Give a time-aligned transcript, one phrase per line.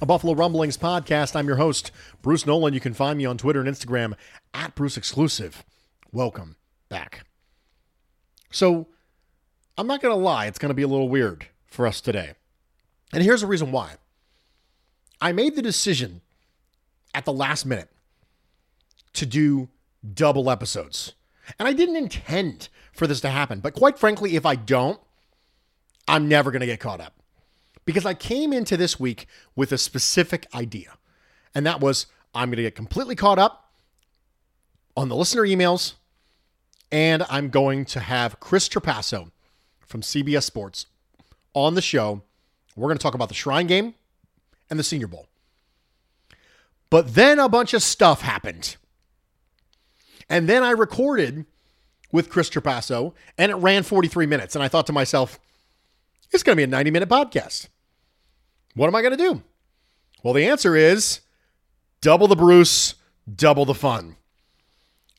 [0.00, 1.34] a Buffalo Rumblings podcast.
[1.34, 1.90] I'm your host,
[2.22, 2.74] Bruce Nolan.
[2.74, 4.14] You can find me on Twitter and Instagram
[4.54, 5.64] at Bruce Exclusive.
[6.12, 6.56] Welcome
[6.88, 7.26] back.
[8.50, 8.86] So,
[9.76, 12.32] I'm not going to lie, it's going to be a little weird for us today.
[13.12, 13.94] And here's the reason why.
[15.20, 16.20] I made the decision
[17.12, 17.90] at the last minute
[19.14, 19.68] to do
[20.14, 21.14] double episodes.
[21.58, 23.60] And I didn't intend for this to happen.
[23.60, 25.00] But quite frankly, if I don't,
[26.06, 27.17] I'm never going to get caught up.
[27.88, 29.26] Because I came into this week
[29.56, 30.98] with a specific idea.
[31.54, 32.04] And that was
[32.34, 33.72] I'm going to get completely caught up
[34.94, 35.94] on the listener emails.
[36.92, 39.30] And I'm going to have Chris Trapasso
[39.86, 40.84] from CBS Sports
[41.54, 42.20] on the show.
[42.76, 43.94] We're going to talk about the Shrine Game
[44.68, 45.26] and the Senior Bowl.
[46.90, 48.76] But then a bunch of stuff happened.
[50.28, 51.46] And then I recorded
[52.12, 54.54] with Chris Trapasso, and it ran 43 minutes.
[54.54, 55.38] And I thought to myself,
[56.32, 57.68] it's going to be a 90 minute podcast.
[58.78, 59.42] What am I going to do?
[60.22, 61.18] Well, the answer is
[62.00, 62.94] double the Bruce,
[63.28, 64.14] double the fun.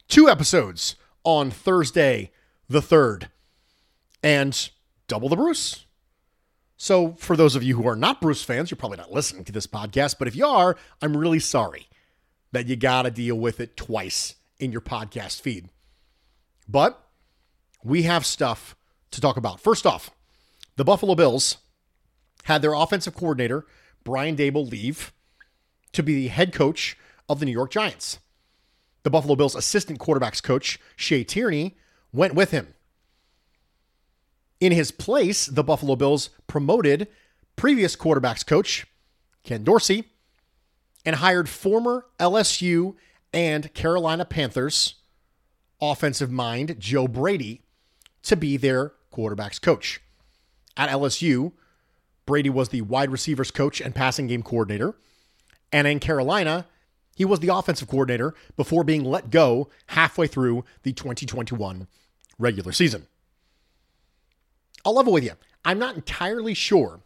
[0.08, 2.32] Two episodes on Thursday,
[2.70, 3.28] the 3rd,
[4.24, 4.70] and
[5.10, 5.84] double the Bruce.
[6.78, 9.52] So, for those of you who are not Bruce fans, you're probably not listening to
[9.52, 11.90] this podcast, but if you are, I'm really sorry
[12.54, 15.68] that you got to deal with it twice in your podcast feed.
[16.66, 17.06] But
[17.84, 18.78] we have stuff
[19.12, 19.60] to talk about.
[19.60, 20.12] First off,
[20.78, 21.58] the Buffalo Bills
[22.50, 23.66] had their offensive coordinator,
[24.04, 25.14] Brian Daboll, leave
[25.94, 26.98] to be the head coach
[27.30, 28.18] of the New York Giants.
[29.04, 31.78] The Buffalo Bills assistant quarterbacks coach, Shea Tierney,
[32.12, 32.74] went with him.
[34.60, 37.08] In his place, the Buffalo Bills promoted
[37.56, 38.88] previous quarterbacks coach,
[39.44, 40.06] Ken Dorsey,
[41.06, 42.96] and hired former LSU
[43.32, 44.96] and Carolina Panthers
[45.80, 47.62] offensive mind Joe Brady
[48.24, 50.02] to be their quarterback's coach.
[50.76, 51.54] At LSU,
[52.30, 54.94] Brady was the wide receivers coach and passing game coordinator.
[55.72, 56.68] And in Carolina,
[57.16, 61.88] he was the offensive coordinator before being let go halfway through the 2021
[62.38, 63.08] regular season.
[64.86, 65.32] I'll level with you.
[65.66, 67.00] I'm not entirely sure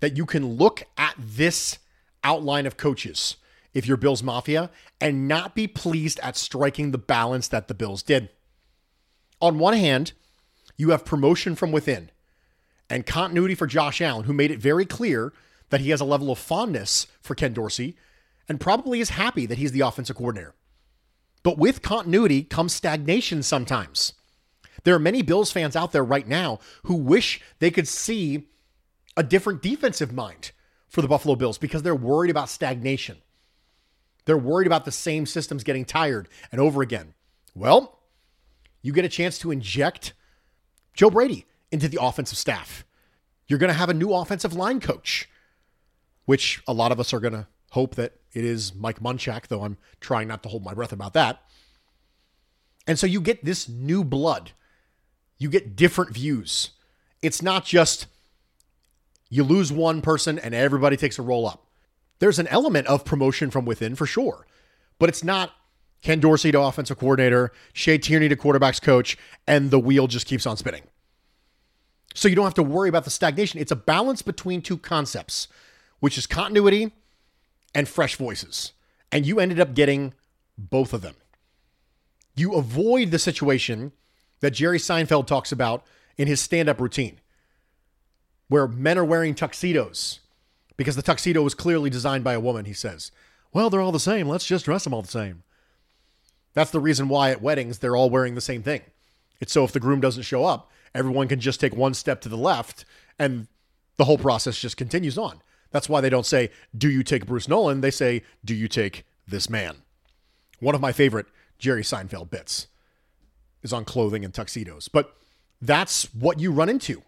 [0.00, 1.78] that you can look at this
[2.24, 3.36] outline of coaches
[3.74, 4.70] if you're Bills Mafia
[5.02, 8.30] and not be pleased at striking the balance that the Bills did.
[9.38, 10.14] On one hand,
[10.78, 12.10] you have promotion from within
[12.88, 15.32] and continuity for Josh Allen, who made it very clear
[15.70, 17.96] that he has a level of fondness for Ken Dorsey
[18.48, 20.54] and probably is happy that he's the offensive coordinator.
[21.42, 24.12] But with continuity comes stagnation sometimes.
[24.84, 28.48] There are many Bills fans out there right now who wish they could see
[29.16, 30.52] a different defensive mind
[30.88, 33.18] for the Buffalo Bills because they're worried about stagnation.
[34.26, 37.14] They're worried about the same systems getting tired and over again.
[37.54, 38.00] Well,
[38.82, 40.12] you get a chance to inject
[40.94, 42.84] Joe Brady into the offensive staff.
[43.46, 45.28] You're going to have a new offensive line coach,
[46.24, 49.62] which a lot of us are going to hope that it is Mike Munchak, though
[49.62, 51.42] I'm trying not to hold my breath about that.
[52.86, 54.52] And so you get this new blood.
[55.38, 56.70] You get different views
[57.20, 58.06] It's not just
[59.28, 61.66] you lose one person and everybody takes a roll up.
[62.18, 64.46] There's an element of promotion from within for sure,
[64.98, 65.52] but it's not
[66.00, 70.46] Ken Dorsey to offensive coordinator, Shea Tierney to quarterbacks coach, and the wheel just keeps
[70.46, 70.82] on spinning.
[72.16, 73.60] So you don't have to worry about the stagnation.
[73.60, 75.48] It's a balance between two concepts,
[76.00, 76.92] which is continuity
[77.74, 78.72] and fresh voices.
[79.12, 80.14] And you ended up getting
[80.56, 81.14] both of them.
[82.34, 83.92] You avoid the situation
[84.40, 85.84] that Jerry Seinfeld talks about
[86.16, 87.20] in his stand up routine,
[88.48, 90.20] where men are wearing tuxedos
[90.78, 93.12] because the tuxedo was clearly designed by a woman, he says.
[93.52, 94.26] Well, they're all the same.
[94.26, 95.42] Let's just dress them all the same.
[96.54, 98.80] That's the reason why at weddings they're all wearing the same thing.
[99.38, 102.28] It's so if the groom doesn't show up, everyone can just take one step to
[102.28, 102.84] the left
[103.18, 103.46] and
[103.96, 105.40] the whole process just continues on.
[105.70, 107.80] That's why they don't say, Do you take Bruce Nolan?
[107.80, 109.76] They say, Do you take this man?
[110.60, 111.26] One of my favorite
[111.58, 112.68] Jerry Seinfeld bits
[113.62, 114.88] is on clothing and tuxedos.
[114.88, 115.14] But
[115.60, 117.02] that's what you run into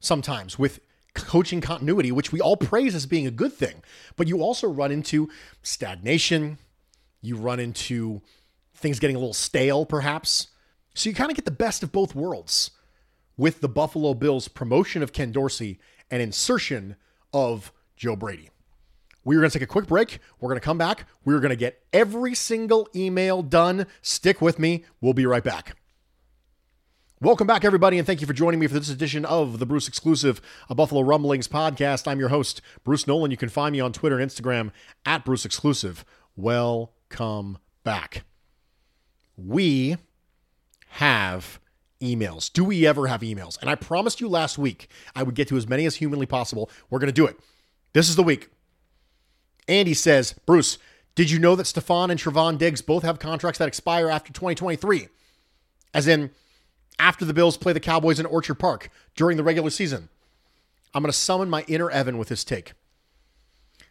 [0.00, 0.80] sometimes with
[1.14, 3.82] coaching continuity, which we all praise as being a good thing.
[4.16, 5.28] But you also run into
[5.62, 6.58] stagnation.
[7.22, 8.22] You run into
[8.74, 10.48] things getting a little stale, perhaps.
[10.94, 12.70] So you kind of get the best of both worlds
[13.36, 15.78] with the Buffalo Bills promotion of Ken Dorsey
[16.10, 16.96] and insertion
[17.32, 18.50] of Joe Brady.
[19.24, 20.18] We are going to take a quick break.
[20.40, 21.04] We're going to come back.
[21.24, 23.86] We're going to get every single email done.
[24.02, 24.84] Stick with me.
[25.00, 25.76] We'll be right back.
[27.22, 29.86] Welcome back, everybody, and thank you for joining me for this edition of the Bruce
[29.86, 30.40] Exclusive,
[30.70, 32.08] a Buffalo Rumblings podcast.
[32.08, 33.30] I'm your host, Bruce Nolan.
[33.30, 34.70] You can find me on Twitter and Instagram
[35.04, 36.02] at Bruce Exclusive.
[36.34, 38.24] Welcome back.
[39.36, 39.98] We
[40.92, 41.60] have
[42.00, 42.52] emails.
[42.52, 43.60] Do we ever have emails?
[43.60, 46.70] And I promised you last week I would get to as many as humanly possible.
[46.88, 47.38] We're going to do it.
[47.92, 48.48] This is the week.
[49.68, 50.78] Andy says, Bruce,
[51.14, 55.08] did you know that Stefon and Trevon Diggs both have contracts that expire after 2023?
[55.92, 56.30] As in,
[56.98, 60.08] after the Bills play the Cowboys in Orchard Park during the regular season.
[60.94, 62.72] I'm going to summon my inner Evan with this take.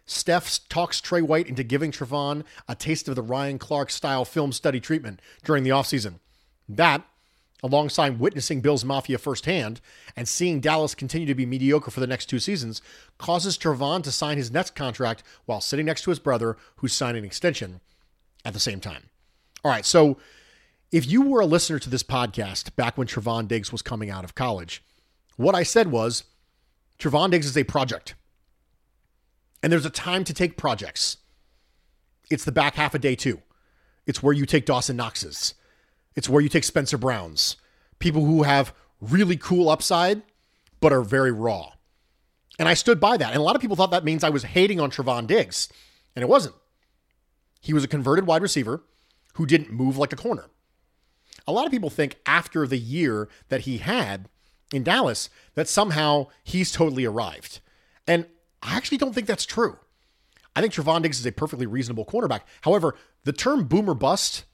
[0.06, 4.52] Steph talks Tre White into giving Trevon a taste of the Ryan Clark style film
[4.52, 6.16] study treatment during the offseason.
[6.68, 7.04] That,
[7.62, 9.82] alongside witnessing Bills Mafia firsthand
[10.16, 12.82] and seeing Dallas continue to be mediocre for the next two seasons,
[13.18, 17.20] causes Trevon to sign his next contract while sitting next to his brother, who's signing
[17.20, 17.82] an extension
[18.46, 19.10] at the same time.
[19.64, 20.18] All right, so
[20.92, 24.24] if you were a listener to this podcast back when Trevon Diggs was coming out
[24.24, 24.82] of college,
[25.36, 26.24] what I said was
[26.98, 28.16] Trevon Diggs is a project.
[29.62, 31.18] And there's a time to take projects.
[32.32, 33.42] It's the back half of day two.
[34.08, 35.54] It's where you take Dawson Knox's.
[36.20, 37.58] It's where you take Spencer Brown's.
[37.98, 40.22] People who have really cool upside,
[40.80, 41.72] but are very raw.
[42.60, 43.32] And I stood by that.
[43.32, 45.68] And a lot of people thought that means I was hating on Trevon Diggs.
[46.16, 46.54] And it wasn't.
[47.60, 48.84] He was a converted wide receiver
[49.34, 50.52] who didn't move like a corner
[51.50, 54.30] a lot of people think after the year that he had
[54.72, 57.60] in Dallas that somehow he's totally arrived.
[58.08, 58.28] And
[58.62, 59.80] I actually don't think that's true.
[60.56, 62.42] I think Trevon Diggs is a perfectly reasonable cornerback.
[62.62, 64.46] However, the term boomer bust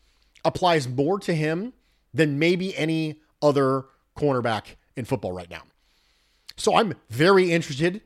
[0.46, 1.74] applies more to him
[2.14, 5.64] than maybe any other cornerback in football right now.
[6.56, 8.02] So I'm very interested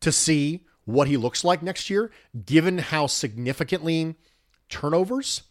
[0.00, 2.10] to see what he looks like next year,
[2.46, 4.14] given how significantly
[4.68, 5.42] turnovers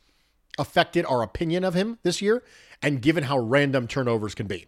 [0.57, 2.43] affected our opinion of him this year
[2.81, 4.67] and given how random turnovers can be.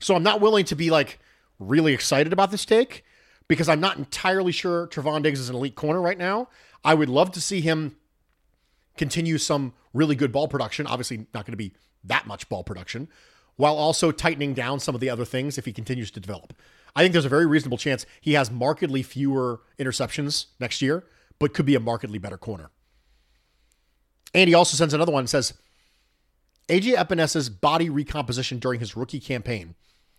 [0.00, 1.18] So I'm not willing to be like
[1.58, 3.04] really excited about this take
[3.48, 6.48] because I'm not entirely sure Trevon Diggs is an elite corner right now.
[6.84, 7.96] I would love to see him
[8.96, 10.86] continue some really good ball production.
[10.86, 11.72] Obviously, not going to be
[12.04, 13.08] that much ball production,
[13.56, 16.52] while also tightening down some of the other things if he continues to develop.
[16.94, 21.04] I think there's a very reasonable chance he has markedly fewer interceptions next year,
[21.38, 22.70] but could be a markedly better corner.
[24.34, 25.54] And he also sends another one and says,
[26.68, 29.74] AJ Epenesa's body recomposition during his rookie campaign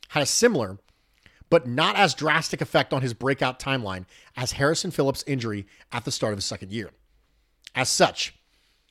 [0.09, 0.77] had a similar,
[1.49, 4.05] but not as drastic effect on his breakout timeline
[4.35, 6.91] as Harrison Phillips' injury at the start of his second year.
[7.75, 8.35] As such,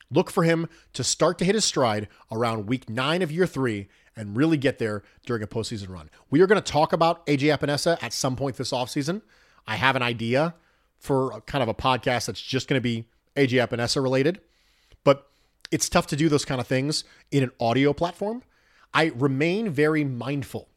[0.09, 3.87] look for him to start to hit his stride around week nine of year three
[4.15, 6.09] and really get there during a postseason run.
[6.29, 9.21] We are going to talk about AJ Epenesa at some point this offseason.
[9.67, 10.55] I have an idea
[10.97, 14.41] for kind of a podcast that's just going to be AJ Epenesa related,
[15.03, 15.29] but
[15.71, 18.43] it's tough to do those kind of things in an audio platform.
[18.93, 20.69] I remain very mindful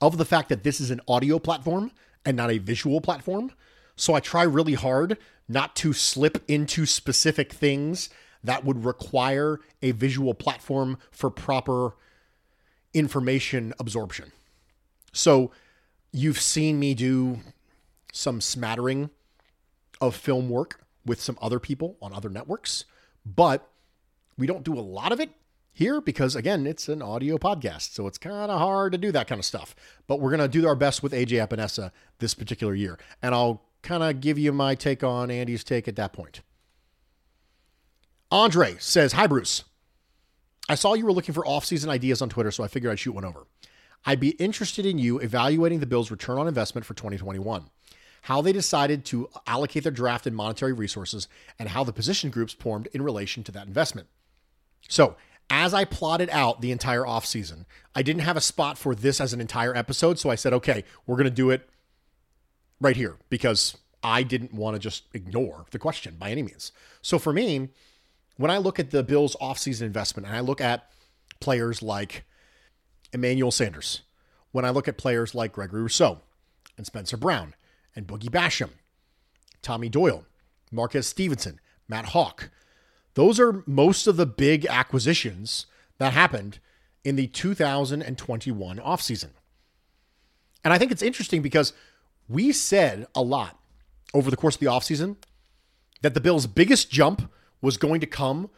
[0.00, 1.92] of the fact that this is an audio platform
[2.24, 3.52] and not a visual platform.
[3.96, 5.18] So I try really hard
[5.48, 8.08] not to slip into specific things
[8.44, 11.96] that would require a visual platform for proper
[12.92, 14.30] information absorption.
[15.12, 15.50] So
[16.12, 17.40] you've seen me do
[18.12, 19.10] some smattering
[20.00, 22.84] of film work with some other people on other networks,
[23.26, 23.68] but
[24.38, 25.30] we don't do a lot of it
[25.72, 27.94] here because, again, it's an audio podcast.
[27.94, 29.74] So it's kind of hard to do that kind of stuff.
[30.06, 32.98] But we're to do our best with AJ Epenesa this particular year.
[33.22, 36.42] And I'll kind of give you my take on Andy's take at that point.
[38.34, 39.62] Andre says, Hi, Bruce.
[40.68, 43.14] I saw you were looking for off-season ideas on Twitter, so I figured I'd shoot
[43.14, 43.46] one over.
[44.04, 47.70] I'd be interested in you evaluating the Bills' return on investment for 2021,
[48.22, 51.28] how they decided to allocate their draft and monetary resources,
[51.60, 54.08] and how the position groups formed in relation to that investment.
[54.88, 55.14] So,
[55.48, 59.32] as I plotted out the entire offseason, I didn't have a spot for this as
[59.32, 61.68] an entire episode, so I said, okay, we're going to do it
[62.80, 66.72] right here because I didn't want to just ignore the question by any means.
[67.00, 67.68] So for me,
[68.36, 70.90] when I look at the Bills' offseason investment and I look at
[71.40, 72.24] players like
[73.12, 74.02] Emmanuel Sanders,
[74.52, 76.20] when I look at players like Gregory Rousseau
[76.76, 77.54] and Spencer Brown
[77.94, 78.70] and Boogie Basham,
[79.62, 80.24] Tommy Doyle,
[80.70, 82.50] Marquez Stevenson, Matt Haack,
[83.14, 85.66] those are most of the big acquisitions
[85.98, 86.58] that happened
[87.04, 89.30] in the 2021 offseason.
[90.64, 91.72] And I think it's interesting because
[92.28, 93.60] we said a lot
[94.12, 95.16] over the course of the offseason
[96.02, 97.30] that the Bills' biggest jump
[97.64, 98.50] was going to come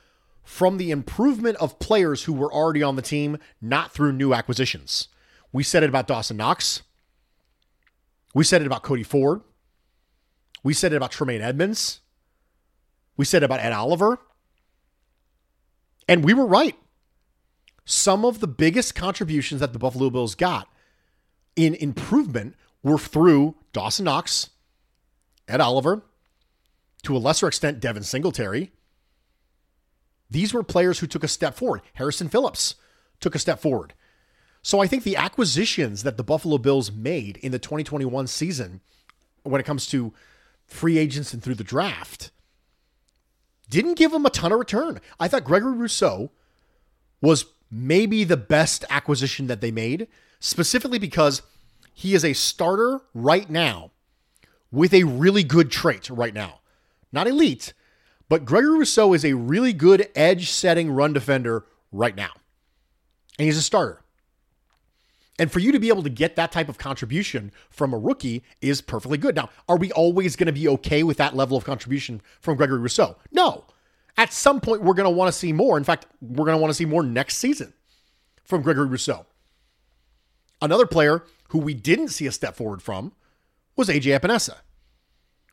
[0.42, 5.08] from the improvement of players who were already on the team, not through new acquisitions.
[5.52, 6.82] We said it about Dawson Knox.
[8.34, 9.40] We said it about Cody Ford.
[10.62, 12.00] We said it about Tremaine Edmunds.
[13.16, 14.18] We said it about Ed Oliver.
[16.08, 16.76] And we were right.
[17.84, 20.68] Some of the biggest contributions that the Buffalo Bills got
[21.54, 24.50] in improvement were through Dawson Knox,
[25.46, 26.02] Ed Oliver,
[27.04, 28.72] to a lesser extent, Devin Singletary.
[30.30, 31.82] These were players who took a step forward.
[31.94, 32.74] Harrison Phillips
[33.20, 33.94] took a step forward.
[34.62, 38.80] So I think the acquisitions that the Buffalo Bills made in the 2021 season,
[39.44, 40.12] when it comes to
[40.66, 42.30] free agents and through the draft,
[43.70, 45.00] didn't give them a ton of return.
[45.20, 46.30] I thought Gregory Rousseau
[47.20, 50.08] was maybe the best acquisition that they made,
[50.40, 51.42] specifically because
[51.92, 53.92] he is a starter right now
[54.70, 56.60] with a really good trait right now.
[57.12, 57.72] Not elite,
[58.28, 62.30] but Gregory Rousseau is a really good edge setting run defender right now.
[63.38, 64.02] And he's a starter.
[65.38, 68.42] And for you to be able to get that type of contribution from a rookie
[68.62, 69.36] is perfectly good.
[69.36, 72.80] Now, are we always going to be okay with that level of contribution from Gregory
[72.80, 73.16] Rousseau?
[73.32, 73.64] No.
[74.16, 75.76] At some point, we're going to want to see more.
[75.76, 77.74] In fact, we're going to want to see more next season
[78.44, 79.26] from Gregory Rousseau.
[80.62, 83.12] Another player who we didn't see a step forward from
[83.76, 84.56] was AJ Epenesa.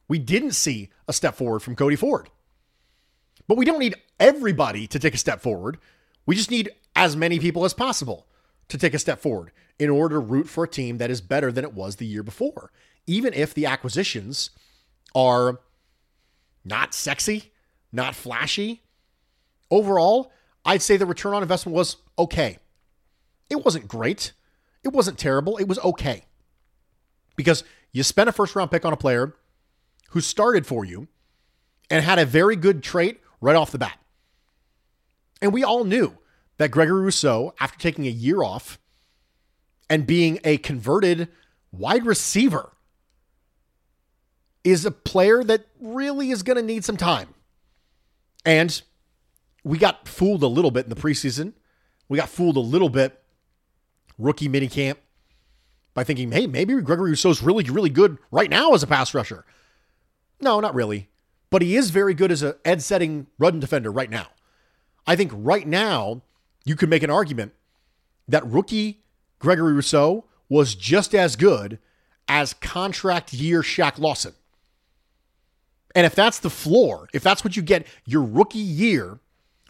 [0.07, 2.29] We didn't see a step forward from Cody Ford.
[3.47, 5.77] But we don't need everybody to take a step forward.
[6.25, 8.27] We just need as many people as possible
[8.69, 11.51] to take a step forward in order to root for a team that is better
[11.51, 12.71] than it was the year before,
[13.07, 14.51] even if the acquisitions
[15.15, 15.59] are
[16.63, 17.51] not sexy,
[17.91, 18.83] not flashy.
[19.69, 20.31] Overall,
[20.65, 22.57] I'd say the return on investment was okay.
[23.49, 24.31] It wasn't great.
[24.83, 25.57] It wasn't terrible.
[25.57, 26.23] It was okay.
[27.35, 29.35] Because you spent a first round pick on a player
[30.09, 31.07] who started for you
[31.89, 33.99] and had a very good trait right off the bat.
[35.41, 36.17] And we all knew
[36.57, 38.79] that Gregory Rousseau, after taking a year off
[39.89, 41.27] and being a converted
[41.71, 42.71] wide receiver,
[44.63, 47.33] is a player that really is going to need some time.
[48.45, 48.81] And
[49.65, 51.51] we got fooled a little bit in the preseason.
[52.07, 53.21] We got fooled a little bit
[54.17, 54.95] rookie minicamp
[55.93, 59.43] by thinking, hey, maybe Gregory Rousseau's really, really good right now as a pass rusher.
[60.39, 61.09] No, not really
[61.53, 64.25] but he is very good as a edge setting run defender right now.
[65.05, 66.23] I think right now
[66.65, 67.53] you could make an argument
[68.27, 69.03] that rookie
[69.37, 71.77] Gregory Rousseau was just as good
[72.27, 74.33] as contract year Shaq Lawson.
[75.93, 79.19] And if that's the floor, if that's what you get your rookie year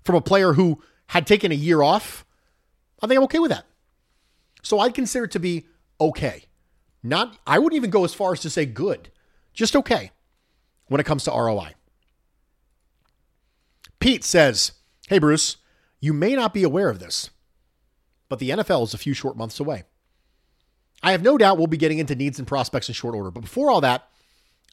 [0.06, 2.24] from a player who had taken a year off,
[3.02, 3.66] I think I'm okay with that.
[4.62, 5.66] So I'd consider it to be
[6.00, 6.46] okay.
[7.04, 9.12] Not I wouldn't even go as far as to say good.
[9.54, 10.12] Just okay
[10.88, 11.74] when it comes to ROI.
[14.00, 14.74] Pete says,
[15.08, 15.58] Hey, Bruce,
[16.00, 17.30] you may not be aware of this,
[18.30, 19.84] but the NFL is a few short months away.
[21.02, 23.42] I have no doubt we'll be getting into needs and prospects in short order, but
[23.42, 24.08] before all that,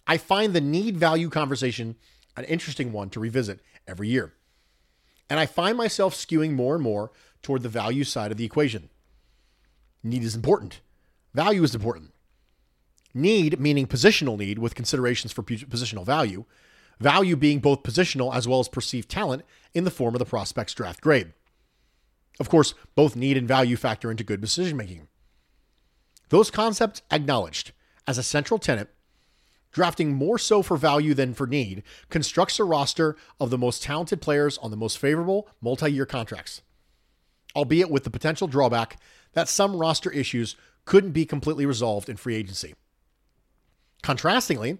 [0.07, 1.97] I find the need value conversation
[2.37, 4.33] an interesting one to revisit every year.
[5.29, 7.13] And I find myself skewing more and more
[7.43, 8.91] toward the value side of the equation.
[10.03, 10.81] Need is important,
[11.35, 12.13] value is important.
[13.13, 16.45] Need, meaning positional need with considerations for positional value,
[17.01, 19.43] value being both positional as well as perceived talent
[19.75, 21.33] in the form of the prospect's draft grade.
[22.39, 25.09] Of course, both need and value factor into good decision making.
[26.29, 27.73] Those concepts acknowledged
[28.07, 28.89] as a central tenet,
[29.73, 34.21] drafting more so for value than for need constructs a roster of the most talented
[34.21, 36.63] players on the most favorable multi year contracts.
[37.57, 38.97] albeit with the potential drawback
[39.33, 42.75] that some roster issues couldn't be completely resolved in free agency.
[44.03, 44.79] Contrastingly,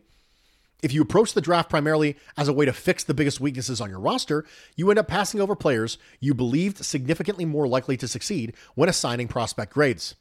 [0.83, 3.91] if you approach the draft primarily as a way to fix the biggest weaknesses on
[3.91, 4.47] your roster,
[4.77, 9.29] you end up passing over players you believed significantly more likely to succeed when assigning
[9.29, 10.15] prospect grades.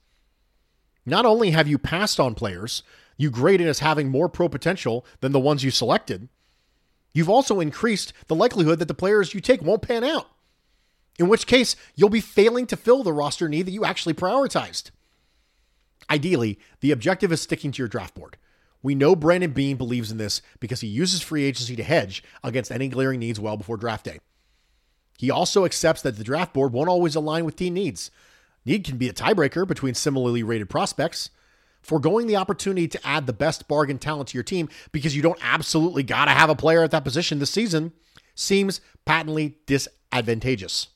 [1.06, 2.84] Not only have you passed on players
[3.18, 6.28] you graded as having more pro potential than the ones you selected,
[7.14, 10.28] you've also increased the likelihood that the players you take won't pan out,
[11.18, 14.92] in which case you'll be failing to fill the roster need that you actually prioritized.
[16.10, 18.38] Ideally, the objective is sticking to your draft board.
[18.82, 22.72] We know Brandon Beane believes in this because he uses free agency to hedge against
[22.72, 24.20] any glaring needs well before draft day.
[25.18, 28.10] He also accepts that the draft board won't always align with team needs.
[28.66, 31.30] Need can be a tiebreaker between similarly rated prospects.
[31.82, 35.40] Foregoing the opportunity to add the best bargain talent to your team because you don't
[35.42, 37.94] absolutely got to have a player at that position this season
[38.36, 40.88] seems patently disadvantageous.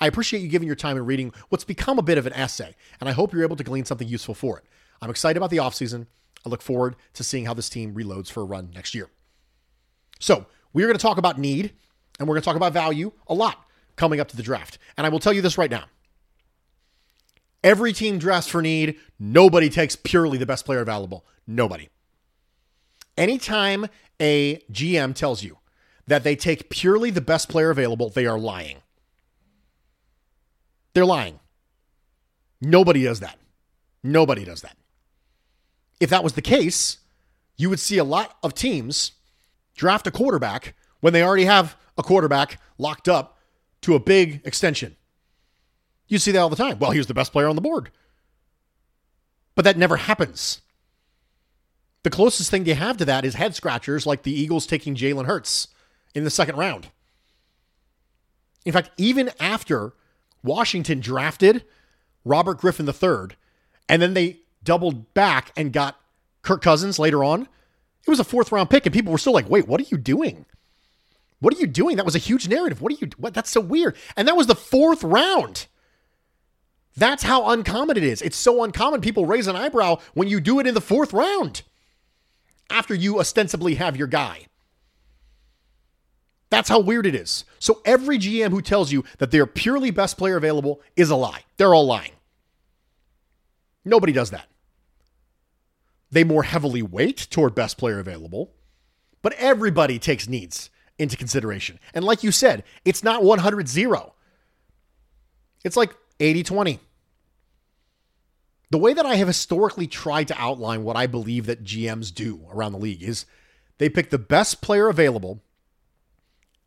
[0.00, 2.74] I appreciate you giving your time and reading what's become a bit of an essay,
[3.00, 4.64] and I hope you're able to glean something useful for it.
[5.00, 6.06] I'm excited about the offseason.
[6.44, 9.10] I look forward to seeing how this team reloads for a run next year.
[10.20, 11.72] So, we're going to talk about need
[12.18, 13.64] and we're going to talk about value a lot
[13.96, 14.78] coming up to the draft.
[14.96, 15.84] And I will tell you this right now.
[17.62, 18.98] Every team drafts for need.
[19.18, 21.24] Nobody takes purely the best player available.
[21.46, 21.88] Nobody.
[23.16, 23.86] Anytime
[24.20, 25.58] a GM tells you
[26.06, 28.78] that they take purely the best player available, they are lying.
[30.92, 31.40] They're lying.
[32.60, 33.38] Nobody does that.
[34.02, 34.76] Nobody does that.
[36.04, 36.98] If that was the case,
[37.56, 39.12] you would see a lot of teams
[39.74, 43.38] draft a quarterback when they already have a quarterback locked up
[43.80, 44.96] to a big extension.
[46.06, 46.78] You see that all the time.
[46.78, 47.90] Well, he was the best player on the board.
[49.54, 50.60] But that never happens.
[52.02, 55.24] The closest thing you have to that is head scratchers like the Eagles taking Jalen
[55.24, 55.68] Hurts
[56.14, 56.90] in the second round.
[58.66, 59.94] In fact, even after
[60.42, 61.64] Washington drafted
[62.26, 63.34] Robert Griffin III,
[63.88, 66.00] and then they doubled back and got
[66.42, 67.42] Kirk Cousins later on.
[67.42, 69.96] It was a fourth round pick, and people were still like, wait, what are you
[69.96, 70.46] doing?
[71.40, 71.96] What are you doing?
[71.96, 72.80] That was a huge narrative.
[72.80, 73.96] What are you what that's so weird.
[74.16, 75.66] And that was the fourth round.
[76.96, 78.22] That's how uncommon it is.
[78.22, 81.62] It's so uncommon people raise an eyebrow when you do it in the fourth round
[82.70, 84.46] after you ostensibly have your guy.
[86.50, 87.44] That's how weird it is.
[87.58, 91.42] So every GM who tells you that they're purely best player available is a lie.
[91.56, 92.12] They're all lying.
[93.84, 94.46] Nobody does that.
[96.14, 98.54] They more heavily weight toward best player available,
[99.20, 101.80] but everybody takes needs into consideration.
[101.92, 104.14] And like you said, it's not 100 0.
[105.64, 106.80] It's like 80 20.
[108.70, 112.46] The way that I have historically tried to outline what I believe that GMs do
[112.48, 113.26] around the league is
[113.78, 115.42] they pick the best player available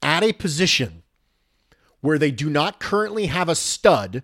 [0.02, 1.04] at a position
[2.02, 4.24] where they do not currently have a stud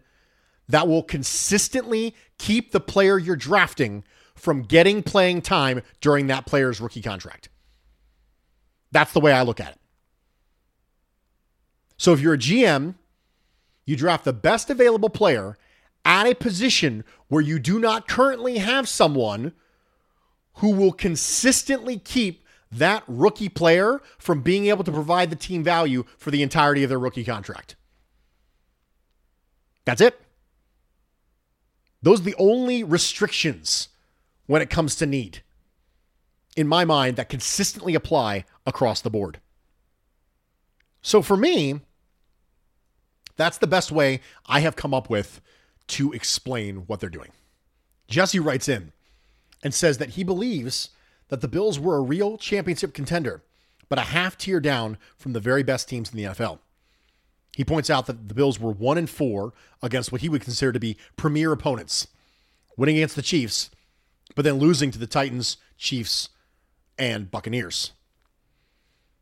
[0.67, 4.03] that will consistently keep the player you're drafting
[4.35, 7.49] from getting playing time during that player's rookie contract.
[8.91, 9.79] That's the way I look at it.
[11.97, 12.95] So if you're a GM,
[13.85, 15.57] you draft the best available player
[16.05, 19.53] at a position where you do not currently have someone
[20.55, 26.03] who will consistently keep that rookie player from being able to provide the team value
[26.17, 27.75] for the entirety of their rookie contract.
[29.85, 30.19] That's it.
[32.01, 33.89] Those are the only restrictions
[34.45, 35.41] when it comes to need,
[36.55, 39.39] in my mind, that consistently apply across the board.
[41.01, 41.81] So for me,
[43.35, 45.41] that's the best way I have come up with
[45.87, 47.31] to explain what they're doing.
[48.07, 48.91] Jesse writes in
[49.63, 50.89] and says that he believes
[51.29, 53.43] that the Bills were a real championship contender,
[53.89, 56.59] but a half tier down from the very best teams in the NFL.
[57.55, 60.71] He points out that the Bills were 1 and 4 against what he would consider
[60.71, 62.07] to be premier opponents,
[62.77, 63.69] winning against the Chiefs
[64.35, 66.29] but then losing to the Titans, Chiefs,
[66.97, 67.91] and Buccaneers.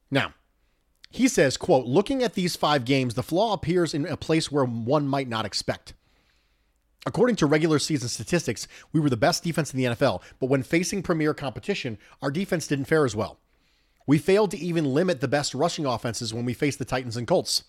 [0.09, 0.33] Now,
[1.09, 4.65] he says, quote, looking at these five games, the flaw appears in a place where
[4.65, 5.93] one might not expect.
[7.05, 10.63] According to regular season statistics, we were the best defense in the NFL, but when
[10.63, 13.39] facing premier competition, our defense didn't fare as well.
[14.05, 17.27] We failed to even limit the best rushing offenses when we faced the Titans and
[17.27, 17.63] Colts.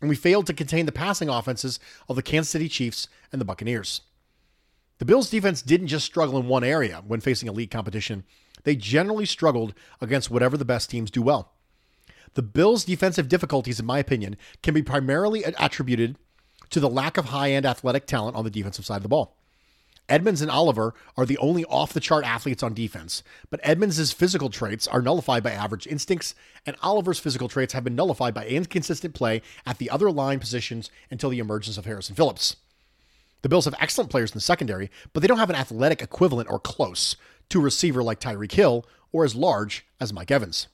[0.00, 3.44] And we failed to contain the passing offenses of the Kansas City Chiefs and the
[3.44, 4.02] Buccaneers.
[4.98, 8.24] The Bills' defense didn't just struggle in one area when facing elite competition,
[8.62, 11.52] they generally struggled against whatever the best teams do well.
[12.34, 16.16] The Bills' defensive difficulties, in my opinion, can be primarily attributed
[16.70, 19.36] to the lack of high end athletic talent on the defensive side of the ball.
[20.08, 24.50] Edmunds and Oliver are the only off the chart athletes on defense, but Edmunds' physical
[24.50, 26.34] traits are nullified by average instincts,
[26.66, 30.90] and Oliver's physical traits have been nullified by inconsistent play at the other line positions
[31.10, 32.56] until the emergence of Harrison Phillips.
[33.44, 36.48] The Bills have excellent players in the secondary, but they don't have an athletic equivalent
[36.50, 37.14] or close
[37.50, 40.68] to a receiver like Tyreek Hill or as large as Mike Evans.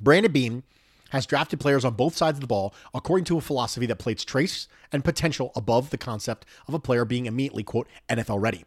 [0.00, 0.62] Brandon Beane
[1.10, 4.24] has drafted players on both sides of the ball according to a philosophy that places
[4.24, 8.64] trace and potential above the concept of a player being immediately, quote, NFL ready.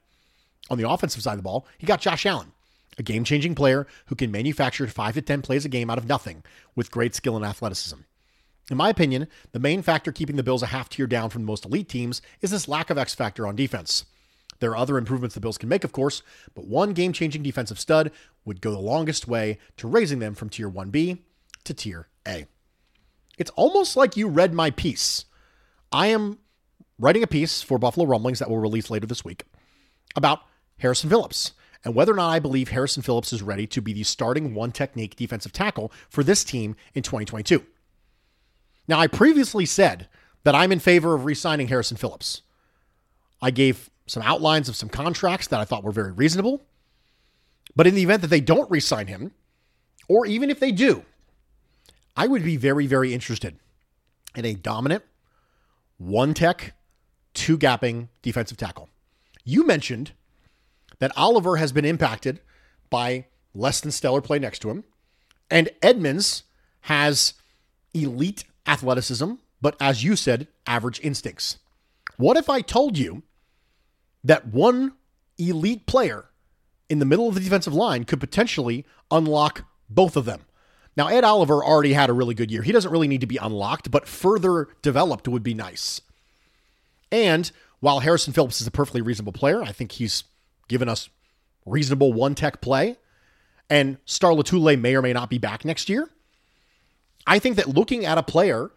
[0.70, 2.52] On the offensive side of the ball, he got Josh Allen,
[3.00, 6.08] a game changing player who can manufacture five to 10 plays a game out of
[6.08, 6.44] nothing
[6.76, 7.98] with great skill and athleticism.
[8.70, 11.66] In my opinion, the main factor keeping the Bills a half tier down from most
[11.66, 14.06] elite teams is this lack of X factor on defense.
[14.60, 16.22] There are other improvements the Bills can make, of course,
[16.54, 18.12] but one game changing defensive stud
[18.44, 21.20] would go the longest way to raising them from tier 1B
[21.64, 22.48] to tier A.
[23.38, 25.26] It's almost like you read my piece.
[25.92, 26.40] I am
[27.00, 29.46] writing a piece for Buffalo Rumblings that will release later this week
[30.16, 30.42] about
[30.80, 31.54] Harrison Phillips
[31.86, 34.72] and whether or not I believe Harrison Phillips is ready to be the starting one
[34.72, 37.64] technique defensive tackle for this team in 2022.
[38.88, 40.08] Now, I previously said
[40.44, 42.42] that I'm in favor of re signing Harrison Phillips.
[43.42, 46.66] I gave some outlines of some contracts that I thought were very reasonable.
[47.76, 49.34] But in the event that they don't re sign him,
[50.08, 51.04] or even if they do,
[52.16, 53.60] I would be very, very interested
[54.36, 55.04] in a dominant,
[55.98, 56.74] one tech,
[57.34, 58.90] two gapping defensive tackle.
[59.44, 60.14] You mentioned
[61.00, 62.40] that Oliver has been impacted
[62.90, 64.84] by less than stellar play next to him,
[65.52, 66.44] and Edmunds
[66.82, 67.34] has
[67.94, 71.58] elite athleticism, but as you said, average instincts.
[72.18, 73.24] What if I told you
[74.24, 74.94] that one
[75.38, 76.26] elite player
[76.90, 80.42] in the middle of the defensive line could potentially unlock both of them?
[80.96, 82.64] Now, Ed Oliver already had a really good year.
[82.64, 86.02] He doesn't really need to be unlocked, but further developed would be nice.
[87.12, 90.24] And while Harrison Phillips is a perfectly reasonable player, I think he's
[90.68, 91.10] given us
[91.66, 92.98] reasonable one tech play.
[93.70, 96.10] And Star Lotulelei may or may not be back next year.
[97.28, 98.72] I think that looking at a player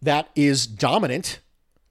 [0.00, 1.40] that is dominant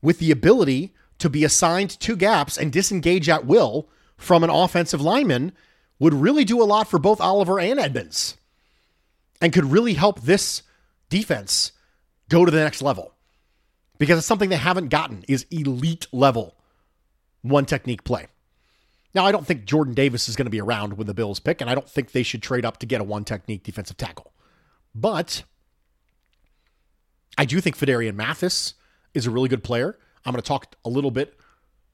[0.01, 5.01] with the ability to be assigned two gaps and disengage at will from an offensive
[5.01, 5.51] lineman
[5.99, 8.37] would really do a lot for both Oliver and Edmunds
[9.41, 10.63] and could really help this
[11.09, 11.73] defense
[12.29, 13.13] go to the next level
[13.97, 16.55] because it's something they haven't gotten is elite level
[17.41, 18.27] one technique play.
[19.13, 21.61] Now, I don't think Jordan Davis is going to be around when the Bills pick,
[21.61, 24.33] and I don't think they should trade up to get a one technique defensive tackle.
[24.93, 25.43] But
[27.37, 28.73] I do think Phidarian Mathis
[29.13, 29.97] is a really good player.
[30.25, 31.37] I'm going to talk a little bit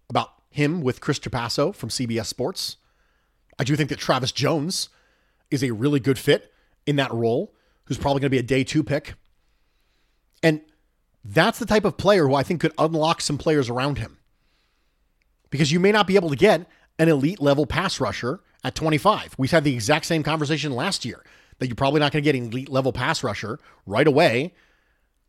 [0.09, 2.77] about him with Chris Trapasso from CBS Sports.
[3.59, 4.89] I do think that Travis Jones
[5.51, 6.51] is a really good fit
[6.85, 7.53] in that role,
[7.85, 9.15] who's probably going to be a day two pick.
[10.41, 10.61] And
[11.23, 14.17] that's the type of player who I think could unlock some players around him.
[15.49, 16.67] Because you may not be able to get
[16.99, 19.35] an elite level pass rusher at 25.
[19.37, 21.23] We've had the exact same conversation last year
[21.59, 24.53] that you're probably not going to get an elite level pass rusher right away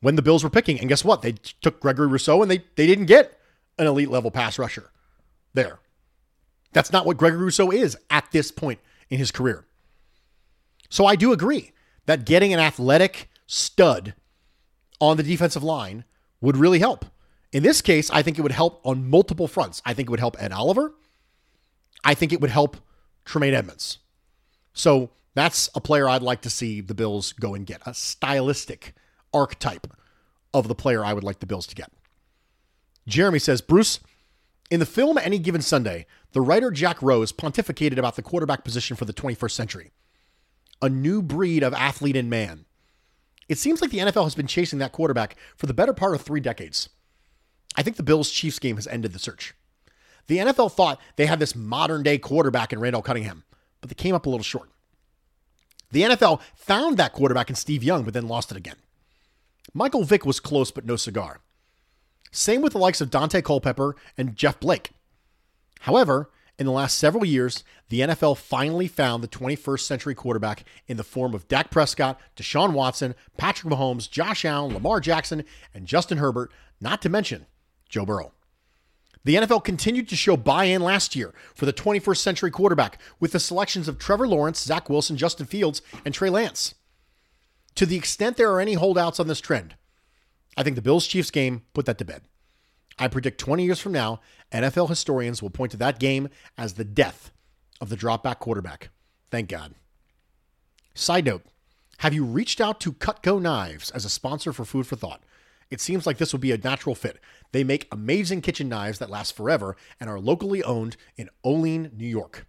[0.05, 0.79] when the Bills were picking.
[0.79, 1.23] And guess what?
[1.23, 3.41] They took Gregory Rousseau and they, they didn't get
[3.79, 4.91] an elite level pass rusher
[5.55, 5.79] there.
[6.75, 9.65] That's not what Gregory Rousseau is at this point in his career.
[10.91, 11.73] So I do agree
[12.05, 14.13] that getting an athletic stud
[15.01, 16.05] on the defensive line
[16.43, 17.07] would really help.
[17.51, 19.81] In this case, I think it would help on multiple fronts.
[19.87, 20.93] I think it would help Ed Oliver.
[22.05, 22.77] I think it would help
[23.25, 23.99] Tremaine Edmunds.
[24.75, 28.95] So that's a player I'd like to see the Bills go and get a stylistic
[29.35, 29.87] archetype
[30.53, 31.91] of the player I would like the Bills to get.
[33.07, 34.01] Jeremy says, Bruce,
[34.71, 38.97] in the film Any Given Sunday, the writer Jack Rose pontificated about the quarterback position
[38.97, 39.91] for the 21st century
[40.83, 42.67] a new breed of athlete and man.
[43.49, 46.21] It seems like the NFL has been chasing that quarterback for the better part of
[46.21, 46.91] three decades.
[47.77, 49.55] I think the Bills Chiefs game has ended the search.
[50.27, 53.45] The NFL thought they had this modern day quarterback in Randall Cunningham,
[53.81, 54.71] but they came up a little short.
[55.91, 58.77] The NFL found that quarterback in Steve Young, but then lost it again.
[59.73, 61.41] Michael Vick was close, but no cigar.
[62.31, 64.91] Same with the likes of Daunte Culpepper and Jeff Blake.
[65.81, 70.97] However, in the last several years, the NFL finally found the 21st century quarterback in
[70.97, 76.19] the form of Dak Prescott, Deshaun Watson, Patrick Mahomes, Josh Allen, Lamar Jackson, and Justin
[76.19, 77.47] Herbert, not to mention
[77.89, 78.33] Joe Burrow.
[79.25, 83.33] The NFL continued to show buy in last year for the 21st century quarterback with
[83.33, 86.75] the selections of Trevor Lawrence, Zach Wilson, Justin Fields, and Trey Lance.
[87.77, 89.75] To the extent there are any holdouts on this trend,
[90.57, 92.23] I think the Bills Chiefs game put that to bed.
[92.99, 94.21] I predict 20 years from now,
[94.53, 97.33] NFL historians will point to that game as the death
[97.81, 98.91] of the dropback quarterback.
[99.31, 99.75] Thank God.
[100.95, 101.43] Side note
[101.99, 105.25] Have you reached out to Cutco Knives as a sponsor for Food for Thought?
[105.71, 107.19] It seems like this would be a natural fit.
[107.51, 112.07] They make amazing kitchen knives that last forever and are locally owned in Olean, New
[112.07, 112.47] York.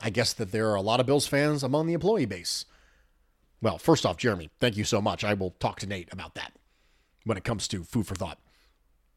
[0.00, 2.66] I guess that there are a lot of Bills fans among the employee base.
[3.62, 5.24] Well, first off, Jeremy, thank you so much.
[5.24, 6.52] I will talk to Nate about that
[7.24, 8.38] when it comes to food for thought.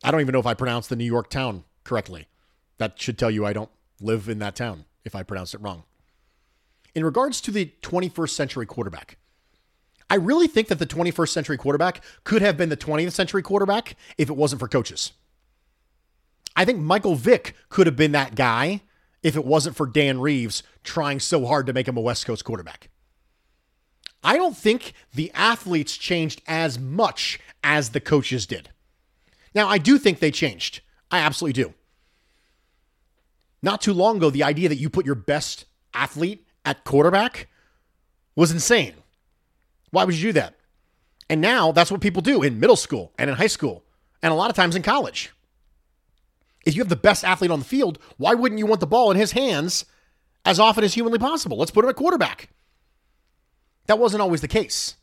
[0.04, 2.28] I don't even know if I pronounced the New York town correctly.
[2.78, 5.84] That should tell you I don't live in that town if I pronounced it wrong.
[6.96, 9.18] In regards to the 21st century quarterback,
[10.10, 13.96] I really think that the 21st century quarterback could have been the 20th century quarterback
[14.18, 15.12] if it wasn't for coaches.
[16.56, 18.82] I think Michael Vick could have been that guy
[19.22, 22.44] if it wasn't for Dan Reeves trying so hard to make him a West Coast
[22.44, 22.90] quarterback.
[24.24, 28.70] I don't think the athletes changed as much as the coaches did.
[29.56, 30.82] Now, I do think they changed.
[31.10, 31.74] I absolutely do.
[33.62, 37.48] Not too long ago, the idea that you put your best athlete at quarterback
[38.36, 38.94] was insane.
[39.92, 40.56] Why would you do that?
[41.30, 43.84] And now that's what people do in middle school and in high school
[44.22, 45.32] and a lot of times in college.
[46.66, 49.12] If you have the best athlete on the field, why wouldn't you want the ball
[49.12, 49.86] in his hands
[50.46, 51.58] as often as humanly possible?
[51.58, 52.50] Let's put him at quarterback.
[53.90, 54.98] That wasn't always the case.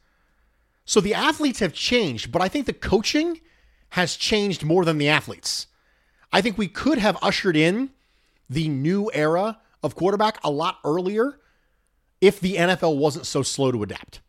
[0.84, 3.40] So the athletes have changed, but I think the coaching
[3.90, 5.66] has changed more than the athletes.
[6.32, 7.90] I think we could have ushered in
[8.48, 11.40] the new era of quarterback a lot earlier
[12.20, 14.20] if the NFL wasn't so slow to adapt.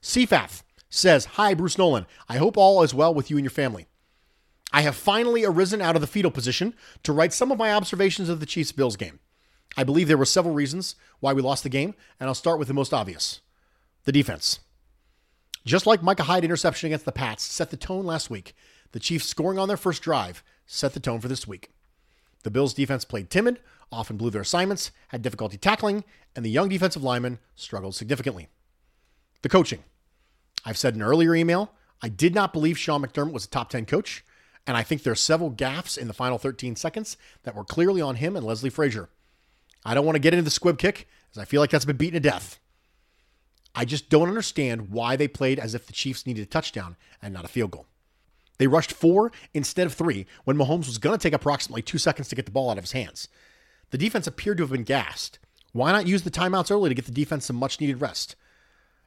[0.00, 2.06] CFAF says, Hi, Bruce Nolan.
[2.26, 3.86] I hope all is well with you and your family.
[4.72, 8.30] I have finally arisen out of the fetal position to write some of my observations
[8.30, 9.20] of the Chiefs Bills game.
[9.76, 12.68] I believe there were several reasons why we lost the game, and I'll start with
[12.68, 13.42] the most obvious
[14.08, 14.60] the defense.
[15.66, 18.54] Just like Micah Hyde interception against the Pats set the tone last week,
[18.92, 21.70] the Chiefs scoring on their first drive set the tone for this week.
[22.42, 23.60] The Bills defense played timid,
[23.92, 28.48] often blew their assignments, had difficulty tackling, and the young defensive linemen struggled significantly.
[29.42, 29.84] The coaching.
[30.64, 33.68] I've said in an earlier email, I did not believe Sean McDermott was a top
[33.68, 34.24] 10 coach,
[34.66, 38.00] and I think there are several gaffes in the final 13 seconds that were clearly
[38.00, 39.10] on him and Leslie Frazier.
[39.84, 41.98] I don't want to get into the squib kick, as I feel like that's been
[41.98, 42.58] beaten to death.
[43.74, 47.32] I just don't understand why they played as if the Chiefs needed a touchdown and
[47.32, 47.86] not a field goal.
[48.58, 52.28] They rushed four instead of three when Mahomes was going to take approximately two seconds
[52.28, 53.28] to get the ball out of his hands.
[53.90, 55.38] The defense appeared to have been gassed.
[55.72, 58.34] Why not use the timeouts early to get the defense some much needed rest?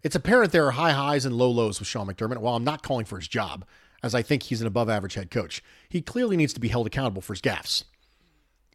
[0.04, 2.38] It's apparent there are high highs and low lows with Sean McDermott.
[2.38, 3.66] While I'm not calling for his job,
[4.02, 6.88] as I think he's an above average head coach, he clearly needs to be held
[6.88, 7.84] accountable for his gaffes.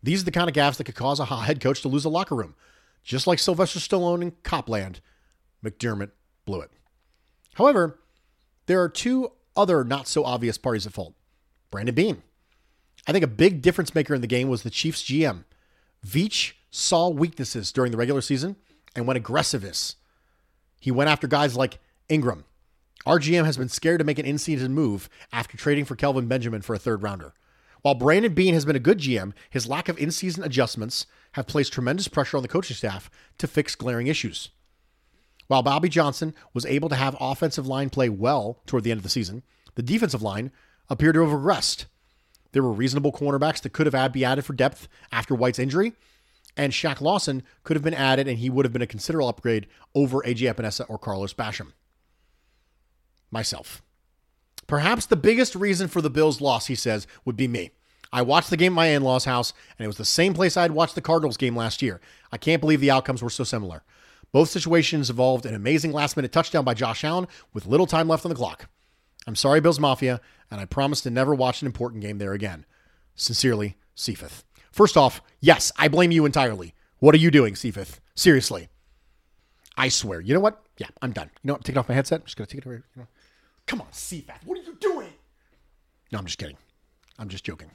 [0.03, 2.09] These are the kind of gaffes that could cause a head coach to lose a
[2.09, 2.55] locker room.
[3.03, 5.01] Just like Sylvester Stallone in Copland,
[5.67, 6.11] McDermott
[6.45, 6.71] blew it.
[7.55, 7.99] However,
[8.67, 11.15] there are two other not so obvious parties at fault.
[11.71, 12.23] Brandon Beane.
[13.07, 15.45] I think a big difference maker in the game was the Chiefs GM.
[16.07, 18.57] Veach saw weaknesses during the regular season
[18.95, 19.97] and went aggressiveness.
[20.81, 22.45] He went after guys like Ingram.
[23.05, 26.27] Our GM has been scared to make an in season move after trading for Kelvin
[26.27, 27.35] Benjamin for a third rounder.
[27.83, 31.47] While Brandon Beane has been a good GM, his lack of in season adjustments have
[31.47, 34.51] placed tremendous pressure on the coaching staff to fix glaring issues.
[35.47, 39.05] While Bobby Johnson was able to have offensive line play well toward the end of
[39.05, 39.43] the season,
[39.75, 40.51] the defensive line
[40.89, 41.87] appeared to have regressed.
[42.53, 45.93] There were reasonable cornerbacks that could have been added for depth after White's injury,
[46.57, 49.67] and Shaq Lawson could have been added, and he would have been a considerable upgrade
[49.95, 51.73] over AJ Epenesa or Carlos Basham.
[53.31, 53.83] Myself.
[54.67, 57.71] Perhaps the biggest reason for the Bills' loss, he says, would be me.
[58.13, 60.57] I watched the game at my in law's house, and it was the same place
[60.57, 62.01] I had watched the Cardinals game last year.
[62.33, 63.83] I can't believe the outcomes were so similar.
[64.37, 68.27] Both situations involved an amazing last minute touchdown by Josh Allen with little time left
[68.27, 68.69] on the clock.
[69.27, 70.21] I'm sorry, Bills Mafia,
[70.51, 72.67] and I promise to never watch an important game there again.
[73.15, 74.45] Sincerely, Cephas.
[74.71, 76.75] First off, yes, I blame you entirely.
[76.99, 77.99] What are you doing, Cephas?
[78.15, 78.69] Seriously.
[79.75, 80.21] I swear.
[80.21, 80.63] You know what?
[80.77, 81.31] Yeah, I'm done.
[81.43, 81.61] You know what?
[81.61, 82.21] I'm taking off my headset.
[82.21, 82.83] I'm just going to take it away.
[83.67, 84.37] Come on, Cephas.
[84.45, 85.15] What are you doing?
[86.13, 86.59] No, I'm just kidding.
[87.19, 87.71] I'm just joking.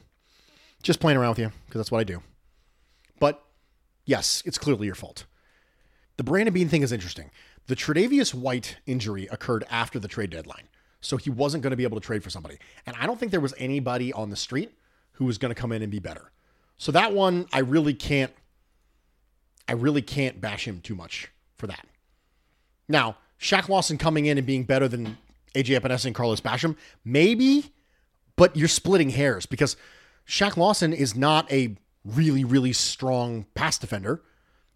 [0.84, 2.22] Just playing around with you because that's what I do.
[3.20, 3.44] But
[4.06, 5.26] yes, it's clearly your fault.
[6.22, 7.32] The Brandon Beane thing is interesting.
[7.66, 10.68] The Tre'Davious White injury occurred after the trade deadline,
[11.00, 12.60] so he wasn't going to be able to trade for somebody.
[12.86, 14.72] And I don't think there was anybody on the street
[15.14, 16.32] who was going to come in and be better.
[16.78, 18.32] So that one, I really can't,
[19.68, 21.88] I really can't bash him too much for that.
[22.88, 25.18] Now, Shaq Lawson coming in and being better than
[25.56, 27.74] AJ Epenesa and Carlos Basham, maybe,
[28.36, 29.76] but you're splitting hairs because
[30.28, 34.22] Shaq Lawson is not a really, really strong pass defender.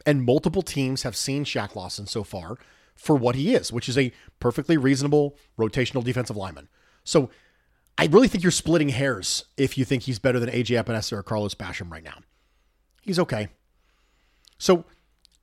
[0.05, 2.57] And multiple teams have seen Shaq Lawson so far
[2.95, 6.69] for what he is, which is a perfectly reasonable rotational defensive lineman.
[7.03, 7.29] So
[7.97, 11.23] I really think you're splitting hairs if you think he's better than AJ Epenesa or
[11.23, 12.19] Carlos Basham right now.
[13.01, 13.49] He's okay.
[14.57, 14.85] So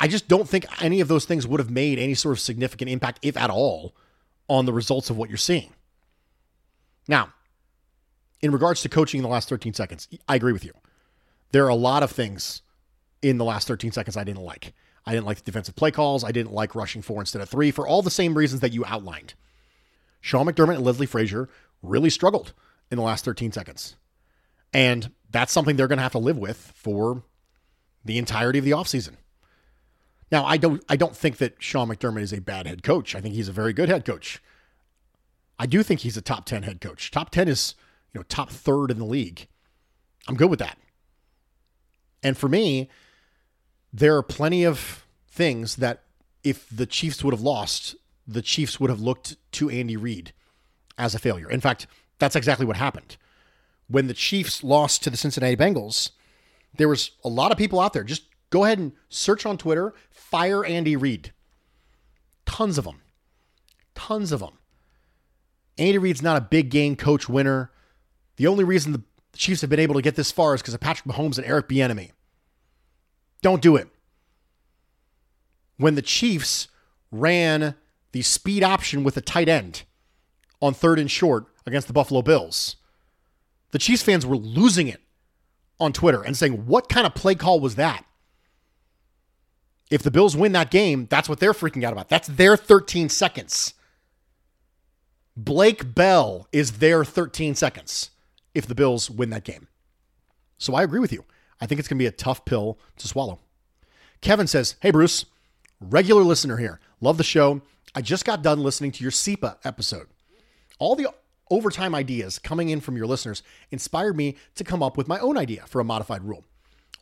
[0.01, 2.91] I just don't think any of those things would have made any sort of significant
[2.91, 3.95] impact, if at all,
[4.49, 5.73] on the results of what you're seeing.
[7.09, 7.33] Now,
[8.41, 10.73] in regards to coaching in the last 13 seconds, I agree with you.
[11.53, 12.63] There are a lot of things
[13.23, 14.75] in the last 13 seconds I didn't like.
[15.07, 16.23] I didn't like the defensive play calls.
[16.23, 18.85] I didn't like rushing four instead of three for all the same reasons that you
[18.85, 19.35] outlined.
[20.21, 21.49] Sean McDermott and Leslie Frazier
[21.83, 22.53] really struggled
[22.91, 23.97] in the last 13 seconds.
[24.73, 27.25] And that's something they're going to have to live with for
[28.05, 29.15] the entirety of the offseason.
[30.31, 33.15] Now, I don't I don't think that Sean McDermott is a bad head coach.
[33.15, 34.43] I think he's a very good head coach.
[35.59, 37.11] I do think he's a top 10 head coach.
[37.11, 37.75] Top 10 is,
[38.13, 39.47] you know, top third in the league.
[40.27, 40.79] I'm good with that.
[42.23, 42.89] And for me,
[43.93, 46.03] there are plenty of things that
[46.43, 47.95] if the Chiefs would have lost,
[48.27, 50.33] the Chiefs would have looked to Andy Reid
[50.99, 51.51] as a failure.
[51.51, 51.87] In fact,
[52.19, 53.17] that's exactly what happened.
[53.89, 56.11] When the Chiefs lost to the Cincinnati Bengals,
[56.77, 58.05] there was a lot of people out there.
[58.05, 61.33] Just go ahead and search on Twitter, fire Andy Reid.
[62.47, 63.03] Tons of them.
[63.95, 64.59] Tons of them.
[65.79, 67.71] Andy Reid's not a big game coach winner.
[68.37, 69.03] The only reason the
[69.35, 71.69] Chiefs have been able to get this far is because of Patrick Mahomes and Eric
[71.69, 72.11] Bieniemy.
[73.43, 73.89] Don't do it.
[75.77, 76.69] When the Chiefs
[77.11, 77.75] ran
[78.13, 79.83] the speed option with a tight end
[80.61, 82.77] on third and short against the Buffalo Bills,
[83.73, 85.01] the Chiefs fans were losing it
[85.81, 88.05] on Twitter and saying, What kind of play call was that?
[89.91, 92.09] If the Bills win that game, that's what they're freaking out about.
[92.09, 93.75] That's their 13 seconds.
[95.37, 98.11] Blake Bell is their 13 seconds
[98.55, 99.69] if the Bills win that game.
[100.59, 101.25] So I agree with you.
[101.63, 103.39] I think it's going to be a tough pill to swallow.
[104.21, 105.27] Kevin says, Hey, Bruce,
[105.81, 106.81] regular listener here.
[107.01, 107.63] Love the show.
[107.95, 110.09] I just got done listening to your SEPA episode.
[110.81, 111.07] All the
[111.53, 115.39] overtime ideas coming in from your listeners inspired me to come up with my own
[115.39, 116.45] idea for a modified rule.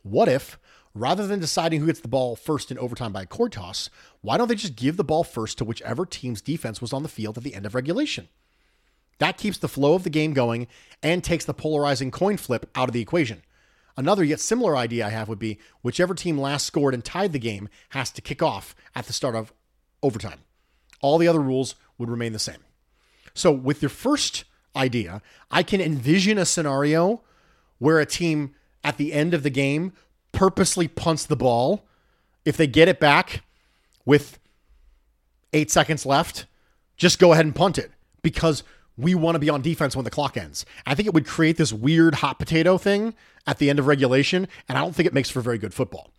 [0.03, 0.59] What if,
[0.95, 3.89] rather than deciding who gets the ball first in overtime by a coin toss,
[4.21, 7.09] why don't they just give the ball first to whichever team's defense was on the
[7.09, 8.29] field at the end of regulation?
[9.21, 10.67] That keeps the flow of the game going
[11.03, 13.41] and takes the polarizing coin flip out of the equation.
[14.01, 17.39] Another yet similar idea I have would be whichever team last scored and tied the
[17.39, 19.53] game has to kick off at the start of
[20.03, 20.39] overtime.
[21.03, 22.65] All the other rules would remain the same.
[23.35, 27.21] So, with your first idea, I can envision a scenario
[27.79, 29.93] where a team at the end of the game
[30.33, 31.85] purposely punts the ball.
[32.47, 33.45] If they get it back
[34.07, 34.39] with
[35.53, 36.47] eight seconds left,
[36.97, 37.91] just go ahead and punt it
[38.23, 38.63] because
[39.03, 40.65] we want to be on defense when the clock ends.
[40.87, 43.15] I think it would create this weird hot potato thing
[43.47, 46.13] at the end of regulation, and I don't think it makes for very good football.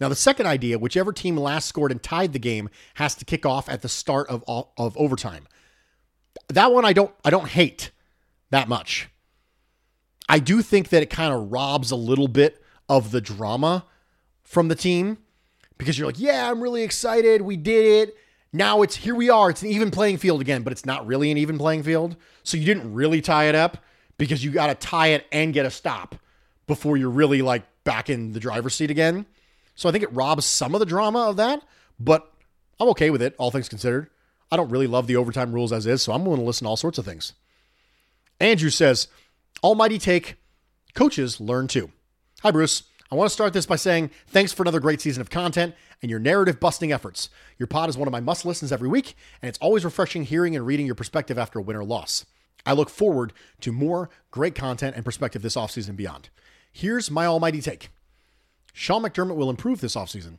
[0.00, 3.46] Now, the second idea, whichever team last scored and tied the game has to kick
[3.46, 5.46] off at the start of of overtime.
[6.48, 7.90] That one I don't I don't hate
[8.50, 9.08] that much.
[10.28, 13.86] I do think that it kind of robs a little bit of the drama
[14.42, 15.18] from the team
[15.78, 17.42] because you're like, "Yeah, I'm really excited.
[17.42, 18.16] We did it."
[18.56, 19.50] Now it's here we are.
[19.50, 22.16] It's an even playing field again, but it's not really an even playing field.
[22.42, 23.76] So you didn't really tie it up
[24.16, 26.14] because you got to tie it and get a stop
[26.66, 29.26] before you're really like back in the driver's seat again.
[29.74, 31.62] So I think it robs some of the drama of that,
[32.00, 32.32] but
[32.80, 34.08] I'm okay with it, all things considered.
[34.50, 36.70] I don't really love the overtime rules as is, so I'm willing to listen to
[36.70, 37.34] all sorts of things.
[38.40, 39.08] Andrew says,
[39.62, 40.36] Almighty take,
[40.94, 41.90] coaches learn too.
[42.42, 42.84] Hi, Bruce.
[43.10, 46.10] I want to start this by saying thanks for another great season of content and
[46.10, 47.30] your narrative busting efforts.
[47.56, 50.56] Your pod is one of my must listens every week, and it's always refreshing hearing
[50.56, 52.26] and reading your perspective after a win or loss.
[52.64, 56.30] I look forward to more great content and perspective this offseason and beyond.
[56.72, 57.90] Here's my almighty take
[58.72, 60.38] Sean McDermott will improve this offseason,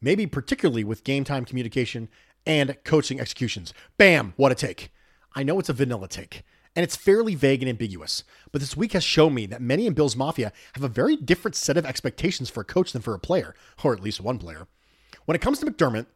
[0.00, 2.08] maybe particularly with game time communication
[2.46, 3.74] and coaching executions.
[3.96, 4.92] Bam, what a take.
[5.34, 6.44] I know it's a vanilla take
[6.78, 8.22] and it's fairly vague and ambiguous.
[8.52, 11.56] But this week has shown me that many in Bills Mafia have a very different
[11.56, 14.68] set of expectations for a coach than for a player, or at least one player.
[15.24, 16.06] When it comes to McDermott,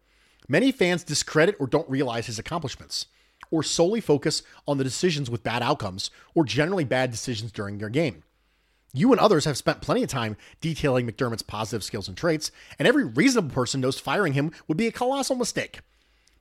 [0.48, 3.07] many fans discredit or don't realize his accomplishments,
[3.51, 7.88] or solely focus on the decisions with bad outcomes, or generally bad decisions during their
[7.88, 8.22] game.
[8.94, 12.87] You and others have spent plenty of time detailing McDermott's positive skills and traits, and
[12.87, 15.81] every reasonable person knows firing him would be a colossal mistake.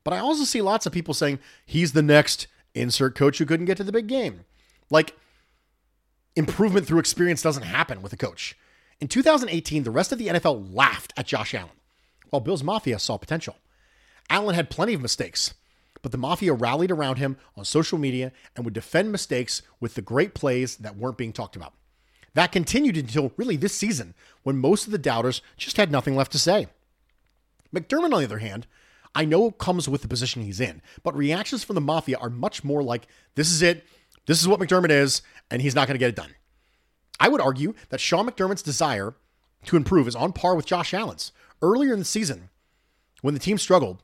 [0.04, 3.66] But I also see lots of people saying he's the next insert coach who couldn't
[3.66, 4.42] get to the big game.
[4.90, 5.16] Like,
[6.36, 8.58] improvement through experience doesn't happen with a coach.
[9.00, 11.72] In 2018, the rest of the NFL laughed at Josh Allen,
[12.30, 13.58] while Bills Mafia saw potential.
[14.30, 15.54] Allen had plenty of mistakes,
[16.02, 20.02] but the Mafia rallied around him on social media and would defend mistakes with the
[20.02, 21.74] great plays that weren't being talked about.
[22.34, 24.14] That continued until really this season,
[24.44, 26.68] when most of the doubters just had nothing left to say.
[27.74, 28.68] McDermott, on the other hand,
[29.14, 32.30] I know it comes with the position he's in, but reactions from the Mafia are
[32.30, 33.86] much more like, this is it,
[34.26, 36.34] this is what McDermott is, and he's not going to get it done.
[37.20, 39.16] I would argue that Sean McDermott's desire
[39.66, 41.32] to improve is on par with Josh Allen's.
[41.62, 42.50] Earlier in the season,
[43.22, 44.02] when the team struggled,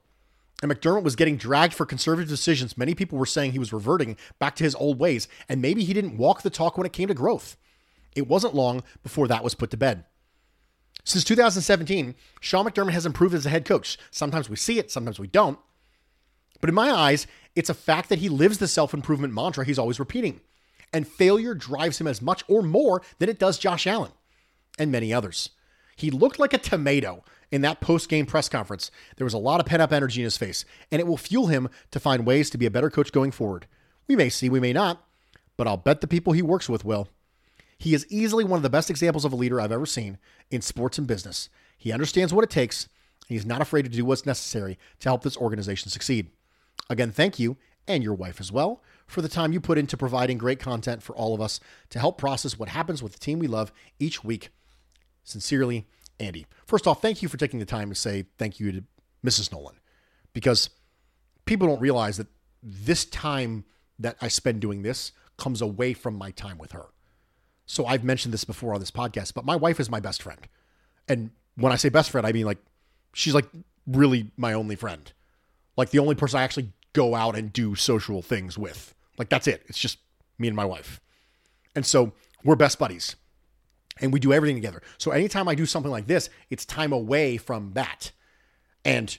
[0.61, 2.77] And McDermott was getting dragged for conservative decisions.
[2.77, 5.93] Many people were saying he was reverting back to his old ways, and maybe he
[5.93, 7.57] didn't walk the talk when it came to growth.
[8.15, 10.05] It wasn't long before that was put to bed.
[11.07, 13.97] Since 2017, Sean McDermott has improved as a head coach.
[14.11, 15.57] Sometimes we see it, sometimes we don't.
[16.59, 19.79] But in my eyes, it's a fact that he lives the self improvement mantra he's
[19.79, 20.41] always repeating.
[20.91, 24.11] And failure drives him as much or more than it does Josh Allen
[24.77, 25.51] and many others.
[25.95, 28.91] He looked like a tomato in that post game press conference.
[29.15, 31.47] There was a lot of pent up energy in his face, and it will fuel
[31.47, 33.65] him to find ways to be a better coach going forward.
[34.09, 35.01] We may see, we may not,
[35.55, 37.07] but I'll bet the people he works with will.
[37.77, 40.17] He is easily one of the best examples of a leader I've ever seen
[40.49, 41.49] in sports and business.
[41.77, 42.85] He understands what it takes,
[43.27, 46.31] and he's not afraid to do what's necessary to help this organization succeed.
[46.89, 47.57] Again, thank you,
[47.87, 51.15] and your wife as well, for the time you put into providing great content for
[51.15, 51.59] all of us
[51.89, 54.49] to help process what happens with the team we love each week.
[55.23, 55.87] Sincerely,
[56.19, 56.47] Andy.
[56.65, 58.83] First off, thank you for taking the time to say thank you to
[59.25, 59.51] Mrs.
[59.51, 59.75] Nolan
[60.33, 60.69] because
[61.45, 62.27] people don't realize that
[62.61, 63.65] this time
[63.99, 66.87] that I spend doing this comes away from my time with her.
[67.67, 70.39] So I've mentioned this before on this podcast, but my wife is my best friend.
[71.07, 72.57] And when I say best friend, I mean like
[73.13, 73.45] she's like
[73.85, 75.11] really my only friend.
[75.75, 78.95] Like the only person I actually go out and do social things with.
[79.17, 79.63] Like that's it.
[79.67, 79.99] It's just
[80.39, 80.99] me and my wife.
[81.75, 82.13] And so
[82.43, 83.17] we're best buddies
[83.99, 84.81] and we do everything together.
[84.97, 88.11] So anytime I do something like this, it's time away from that.
[88.85, 89.17] And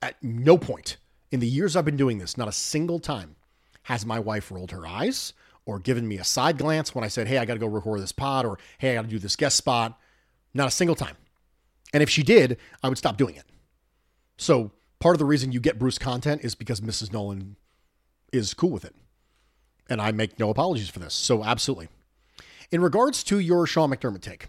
[0.00, 0.96] at no point
[1.30, 3.36] in the years I've been doing this, not a single time
[3.84, 5.34] has my wife rolled her eyes
[5.66, 8.00] or given me a side glance when I said, Hey, I got to go record
[8.00, 9.98] this pod or Hey, I got to do this guest spot.
[10.52, 11.16] Not a single time.
[11.92, 13.44] And if she did, I would stop doing it.
[14.36, 17.12] So part of the reason you get Bruce content is because Mrs.
[17.12, 17.56] Nolan
[18.32, 18.94] is cool with it.
[19.88, 21.14] And I make no apologies for this.
[21.14, 21.88] So absolutely.
[22.70, 24.48] In regards to your Sean McDermott take,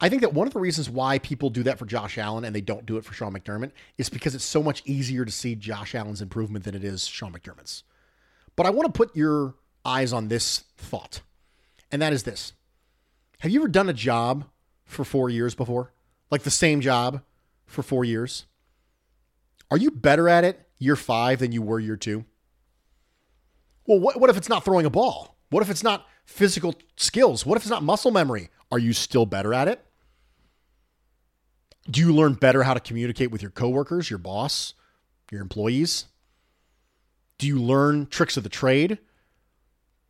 [0.00, 2.54] I think that one of the reasons why people do that for Josh Allen and
[2.54, 5.54] they don't do it for Sean McDermott is because it's so much easier to see
[5.54, 7.84] Josh Allen's improvement than it is Sean McDermott's.
[8.56, 9.54] But I want to put your
[9.84, 11.20] eyes on this thought,
[11.90, 12.52] and that is this
[13.40, 14.44] Have you ever done a job
[14.84, 15.92] for four years before?
[16.30, 17.22] Like the same job
[17.66, 18.46] for four years?
[19.70, 22.24] Are you better at it year five than you were year two?
[23.86, 25.36] Well, what, what if it's not throwing a ball?
[25.50, 27.44] What if it's not physical skills?
[27.44, 28.48] What if it's not muscle memory?
[28.70, 29.84] Are you still better at it?
[31.90, 34.74] Do you learn better how to communicate with your coworkers, your boss,
[35.30, 36.06] your employees?
[37.38, 38.98] Do you learn tricks of the trade?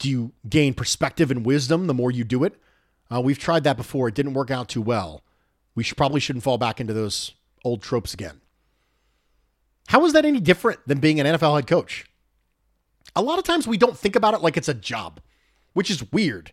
[0.03, 2.61] Do you gain perspective and wisdom the more you do it?
[3.09, 4.09] Uh, we've tried that before.
[4.09, 5.23] It didn't work out too well.
[5.77, 7.31] We should, probably shouldn't fall back into those
[7.65, 8.41] old tropes again.
[9.87, 12.05] How is that any different than being an NFL head coach?
[13.15, 15.21] A lot of times we don't think about it like it's a job,
[15.73, 16.51] which is weird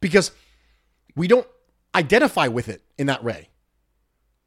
[0.00, 0.30] because
[1.14, 1.46] we don't
[1.94, 3.50] identify with it in that way.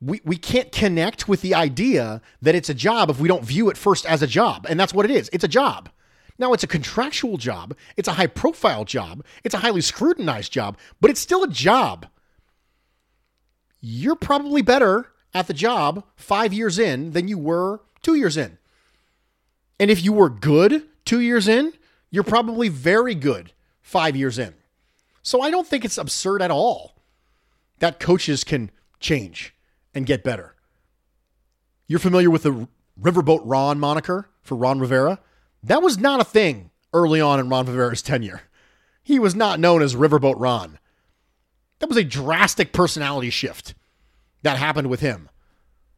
[0.02, 3.70] We, we can't connect with the idea that it's a job if we don't view
[3.70, 4.66] it first as a job.
[4.68, 5.90] And that's what it is it's a job.
[6.42, 10.76] Now, it's a contractual job, it's a high profile job, it's a highly scrutinized job,
[11.00, 12.08] but it's still a job.
[13.80, 18.58] You're probably better at the job five years in than you were two years in.
[19.80, 21.74] And if you were good two years in,
[22.10, 24.56] you're probably very good five years in.
[25.22, 26.96] So I don't think it's absurd at all
[27.78, 29.54] that coaches can change
[29.94, 30.56] and get better.
[31.86, 32.68] You're familiar with the
[33.00, 35.20] Riverboat Ron moniker for Ron Rivera?
[35.64, 38.42] That was not a thing early on in Ron Rivera's tenure.
[39.04, 40.80] He was not known as Riverboat Ron.
[41.80, 43.74] That was a drastic personality shift
[44.44, 45.30] that happened with him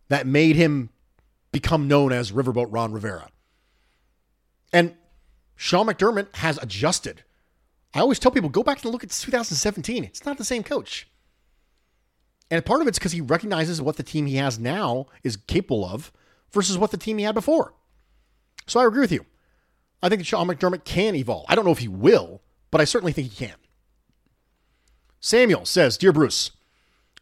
[0.09, 0.89] that made him
[1.51, 3.30] become known as Riverboat Ron Rivera.
[4.72, 4.95] And
[5.55, 7.24] Sean McDermott has adjusted.
[7.93, 10.03] I always tell people go back and look at 2017.
[10.03, 11.07] It's not the same coach.
[12.49, 15.86] And part of it's because he recognizes what the team he has now is capable
[15.86, 16.11] of
[16.51, 17.74] versus what the team he had before.
[18.68, 19.26] So I agree with you.
[20.04, 21.45] I think that Sean McDermott can evolve.
[21.47, 22.41] I don't know if he will,
[22.72, 23.56] but I certainly think he can.
[25.22, 26.51] Samuel says, Dear Bruce,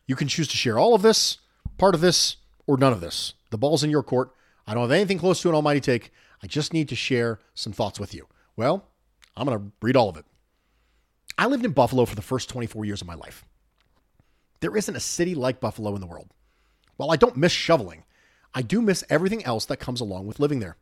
[0.07, 1.37] you can choose to share all of this,
[1.77, 3.35] part of this, or none of this.
[3.51, 4.31] The ball's in your court.
[4.65, 6.11] I don't have anything close to an almighty take.
[6.41, 8.27] I just need to share some thoughts with you.
[8.55, 8.87] Well,
[9.37, 10.25] I'm going to read all of it.
[11.37, 13.45] I lived in Buffalo for the first 24 years of my life.
[14.59, 16.33] There isn't a city like Buffalo in the world.
[16.97, 18.05] While I don't miss shoveling,
[18.55, 20.77] I do miss everything else that comes along with living there.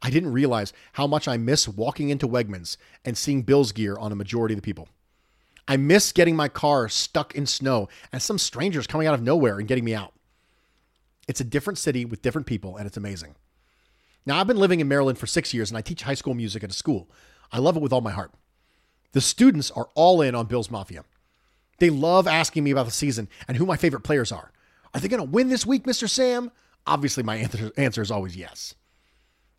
[0.00, 4.12] I didn't realize how much I miss walking into Wegmans and seeing Bills gear on
[4.12, 4.88] a majority of the people.
[5.66, 9.58] I miss getting my car stuck in snow and some strangers coming out of nowhere
[9.58, 10.14] and getting me out.
[11.26, 13.34] It's a different city with different people, and it's amazing.
[14.24, 16.64] Now, I've been living in Maryland for six years, and I teach high school music
[16.64, 17.10] at a school.
[17.52, 18.32] I love it with all my heart.
[19.12, 21.04] The students are all in on Bills Mafia.
[21.78, 24.52] They love asking me about the season and who my favorite players are.
[24.94, 26.08] Are they going to win this week, Mr.
[26.08, 26.50] Sam?
[26.86, 28.74] Obviously, my answer, answer is always yes.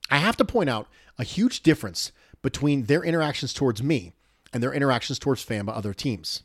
[0.09, 0.87] I have to point out
[1.17, 4.13] a huge difference between their interactions towards me
[4.53, 6.43] and their interactions towards fam by other teams.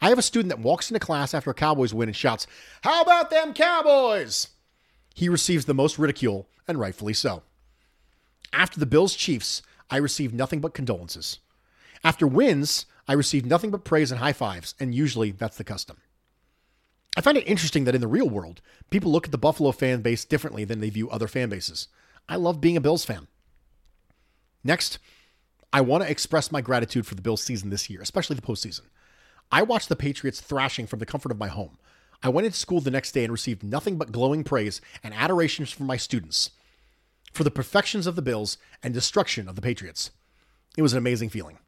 [0.00, 2.46] I have a student that walks into class after a Cowboys win and shouts,
[2.82, 4.48] How about them Cowboys?
[5.14, 7.42] He receives the most ridicule, and rightfully so.
[8.52, 11.40] After the Bills Chiefs, I received nothing but condolences.
[12.04, 15.96] After wins, I received nothing but praise and high fives, and usually that's the custom.
[17.16, 18.60] I find it interesting that in the real world,
[18.90, 21.88] people look at the Buffalo fan base differently than they view other fan bases.
[22.28, 23.26] I love being a Bills fan.
[24.62, 24.98] Next,
[25.72, 28.82] I want to express my gratitude for the Bills season this year, especially the postseason.
[29.50, 31.78] I watched the Patriots thrashing from the comfort of my home.
[32.22, 35.64] I went into school the next day and received nothing but glowing praise and adoration
[35.66, 36.50] from my students
[37.32, 40.10] for the perfections of the Bills and destruction of the Patriots.
[40.76, 41.58] It was an amazing feeling.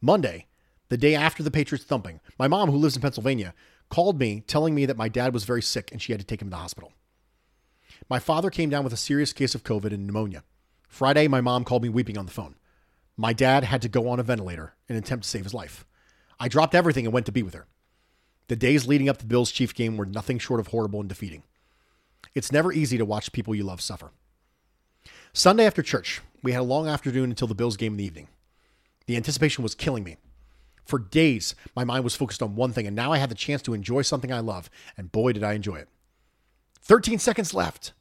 [0.00, 0.46] Monday,
[0.88, 3.54] the day after the Patriots thumping, my mom, who lives in Pennsylvania,
[3.88, 6.42] called me telling me that my dad was very sick and she had to take
[6.42, 6.92] him to the hospital.
[8.10, 10.42] My father came down with a serious case of COVID and pneumonia.
[10.88, 12.56] Friday, my mom called me weeping on the phone.
[13.16, 15.86] My dad had to go on a ventilator in an attempt to save his life.
[16.40, 17.68] I dropped everything and went to be with her.
[18.48, 21.08] The days leading up to the Bills Chief game were nothing short of horrible and
[21.08, 21.44] defeating.
[22.34, 24.10] It's never easy to watch people you love suffer.
[25.32, 28.26] Sunday after church, we had a long afternoon until the Bills game in the evening.
[29.06, 30.16] The anticipation was killing me.
[30.84, 33.62] For days, my mind was focused on one thing, and now I had the chance
[33.62, 35.88] to enjoy something I love, and boy, did I enjoy it.
[36.82, 37.92] 13 seconds left.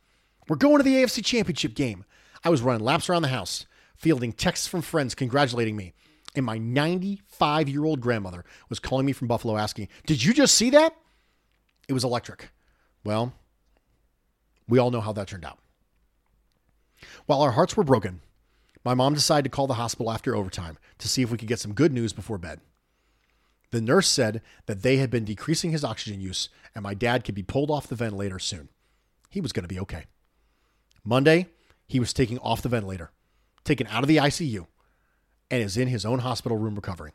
[0.50, 2.04] We're going to the AFC Championship game.
[2.44, 5.94] I was running laps around the house, fielding texts from friends congratulating me.
[6.36, 10.56] And my 95 year old grandmother was calling me from Buffalo asking, Did you just
[10.56, 10.96] see that?
[11.88, 12.50] It was electric.
[13.04, 13.34] Well,
[14.68, 15.60] we all know how that turned out.
[17.28, 18.22] While our hearts were broken,
[18.84, 21.60] my mom decided to call the hospital after overtime to see if we could get
[21.60, 22.60] some good news before bed.
[23.72, 27.36] The nurse said that they had been decreasing his oxygen use and my dad could
[27.36, 28.70] be pulled off the ventilator soon.
[29.30, 30.06] He was going to be okay.
[31.10, 31.48] Monday,
[31.88, 33.12] he was taken off the ventilator,
[33.64, 34.68] taken out of the ICU,
[35.50, 37.14] and is in his own hospital room recovering.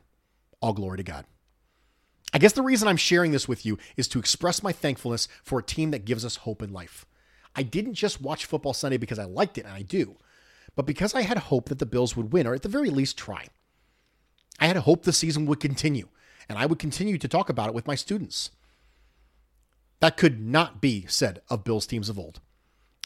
[0.59, 1.25] All glory to God.
[2.33, 5.59] I guess the reason I'm sharing this with you is to express my thankfulness for
[5.59, 7.05] a team that gives us hope in life.
[7.55, 10.17] I didn't just watch football Sunday because I liked it, and I do,
[10.75, 13.17] but because I had hope that the Bills would win, or at the very least
[13.17, 13.47] try.
[14.59, 16.09] I had hope the season would continue,
[16.49, 18.51] and I would continue to talk about it with my students.
[20.01, 22.41] That could not be said of Bills teams of old.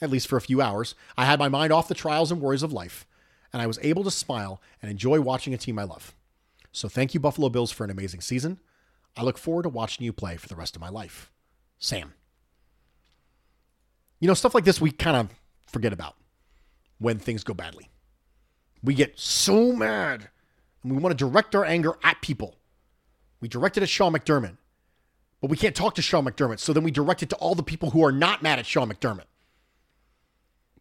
[0.01, 2.63] At least for a few hours, I had my mind off the trials and worries
[2.63, 3.05] of life,
[3.51, 6.15] and I was able to smile and enjoy watching a team I love.
[6.71, 8.59] So thank you, Buffalo Bills, for an amazing season.
[9.17, 11.31] I look forward to watching you play for the rest of my life.
[11.79, 12.13] Sam.
[14.19, 15.29] You know, stuff like this we kind of
[15.65, 16.15] forget about
[16.99, 17.89] when things go badly.
[18.83, 20.29] We get so mad
[20.83, 22.55] and we want to direct our anger at people.
[23.41, 24.57] We direct it at Sean McDermott,
[25.41, 26.59] but we can't talk to Sean McDermott.
[26.59, 28.89] So then we direct it to all the people who are not mad at Sean
[28.89, 29.25] McDermott.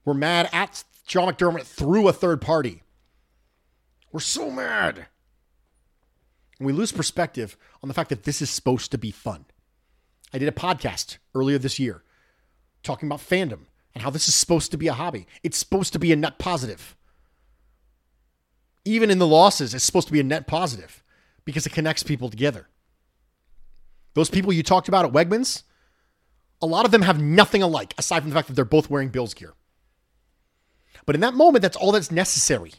[0.08, 2.82] We're mad at Sean McDermott through a third party.
[4.10, 5.04] We're so mad.
[6.58, 9.44] And we lose perspective on the fact that this is supposed to be fun.
[10.32, 12.04] I did a podcast earlier this year
[12.82, 15.26] talking about fandom and how this is supposed to be a hobby.
[15.42, 16.96] It's supposed to be a net positive.
[18.86, 21.04] Even in the losses, it's supposed to be a net positive
[21.44, 22.68] because it connects people together.
[24.14, 25.64] Those people you talked about at Wegmans,
[26.62, 29.10] a lot of them have nothing alike aside from the fact that they're both wearing
[29.10, 29.52] Bills gear.
[31.08, 32.74] But in that moment, that's all that's necessary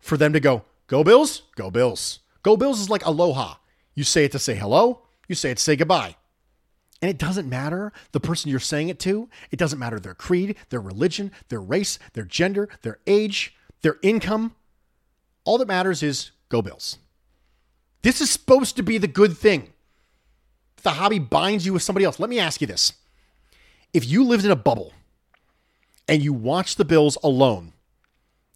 [0.00, 2.18] for them to go, go Bills, go Bills.
[2.42, 3.54] Go Bills is like aloha.
[3.94, 6.16] You say it to say hello, you say it to say goodbye.
[7.00, 9.30] And it doesn't matter the person you're saying it to.
[9.50, 14.54] It doesn't matter their creed, their religion, their race, their gender, their age, their income.
[15.44, 16.98] All that matters is go Bills.
[18.02, 19.72] This is supposed to be the good thing.
[20.82, 22.20] The hobby binds you with somebody else.
[22.20, 22.92] Let me ask you this.
[23.94, 24.92] If you lived in a bubble
[26.08, 27.74] and you watched the Bills alone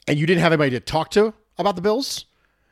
[0.08, 2.24] and you didn't have anybody to talk to about the Bills,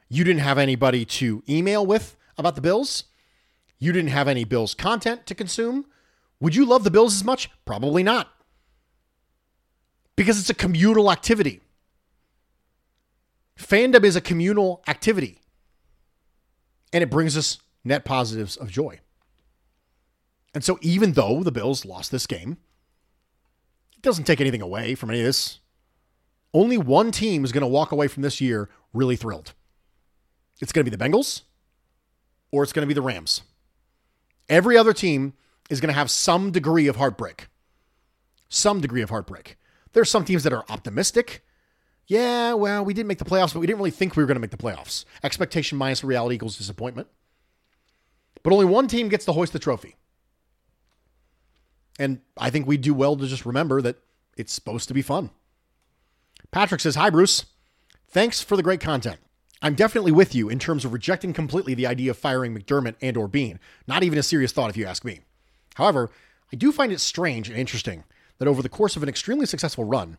[0.08, 3.04] you didn't have anybody to email with about the Bills,
[3.78, 5.86] you didn't have any Bills content to consume,
[6.40, 7.50] would you love the Bills as much?
[7.64, 8.28] Probably not.
[10.16, 11.60] Because it's a communal activity.
[13.58, 15.38] Fandom is a communal activity.
[16.92, 19.00] And it brings us net positives of joy.
[20.54, 22.56] And so, even though the Bills lost this game,
[24.02, 25.60] doesn't take anything away from any of this.
[26.52, 29.54] Only one team is going to walk away from this year really thrilled.
[30.60, 31.42] It's going to be the Bengals
[32.50, 33.42] or it's going to be the Rams.
[34.48, 35.34] Every other team
[35.70, 37.48] is going to have some degree of heartbreak.
[38.48, 39.56] Some degree of heartbreak.
[39.92, 41.44] There's some teams that are optimistic.
[42.06, 44.34] Yeah, well, we didn't make the playoffs, but we didn't really think we were going
[44.36, 45.04] to make the playoffs.
[45.22, 47.06] Expectation minus reality equals disappointment.
[48.42, 49.96] But only one team gets to hoist the trophy.
[52.00, 53.98] And I think we do well to just remember that
[54.34, 55.28] it's supposed to be fun.
[56.50, 57.44] Patrick says, Hi, Bruce.
[58.08, 59.18] Thanks for the great content.
[59.60, 63.18] I'm definitely with you in terms of rejecting completely the idea of firing McDermott and
[63.18, 63.60] or Beane.
[63.86, 65.20] Not even a serious thought if you ask me.
[65.74, 66.10] However,
[66.50, 68.04] I do find it strange and interesting
[68.38, 70.16] that over the course of an extremely successful run,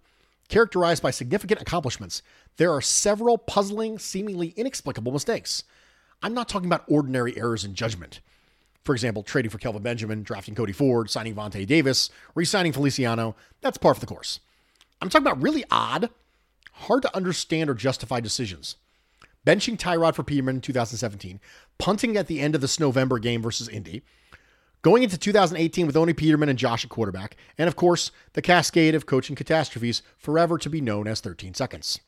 [0.49, 2.21] characterized by significant accomplishments,
[2.57, 5.63] there are several puzzling, seemingly inexplicable mistakes.
[6.21, 8.19] I'm not talking about ordinary errors in judgment.
[8.84, 13.36] For example, trading for Kelvin Benjamin, drafting Cody Ford, signing Vontae Davis, re signing Feliciano,
[13.61, 14.39] that's par for the course.
[15.01, 16.09] I'm talking about really odd,
[16.73, 18.75] hard to understand or justify decisions.
[19.45, 21.39] Benching Tyrod for Peterman in 2017,
[21.79, 24.03] punting at the end of this November game versus Indy,
[24.84, 28.93] going into 2018 with only Peterman and Josh at quarterback, and of course, the cascade
[28.93, 31.99] of coaching catastrophes forever to be known as 13 seconds.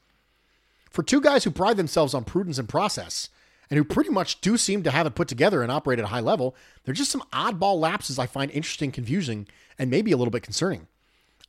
[0.91, 3.29] For two guys who pride themselves on prudence and process,
[3.73, 6.09] and who pretty much do seem to have it put together and operate at a
[6.09, 9.47] high level, they're just some oddball lapses I find interesting, confusing,
[9.79, 10.85] and maybe a little bit concerning.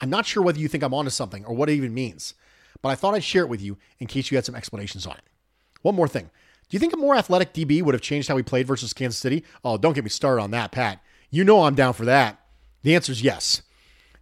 [0.00, 2.32] I'm not sure whether you think I'm onto something or what it even means,
[2.80, 5.16] but I thought I'd share it with you in case you had some explanations on
[5.16, 5.24] it.
[5.82, 6.30] One more thing.
[6.70, 9.20] Do you think a more athletic DB would have changed how he played versus Kansas
[9.20, 9.44] City?
[9.62, 11.02] Oh, don't get me started on that, Pat.
[11.28, 12.40] You know I'm down for that.
[12.84, 13.60] The answer is yes.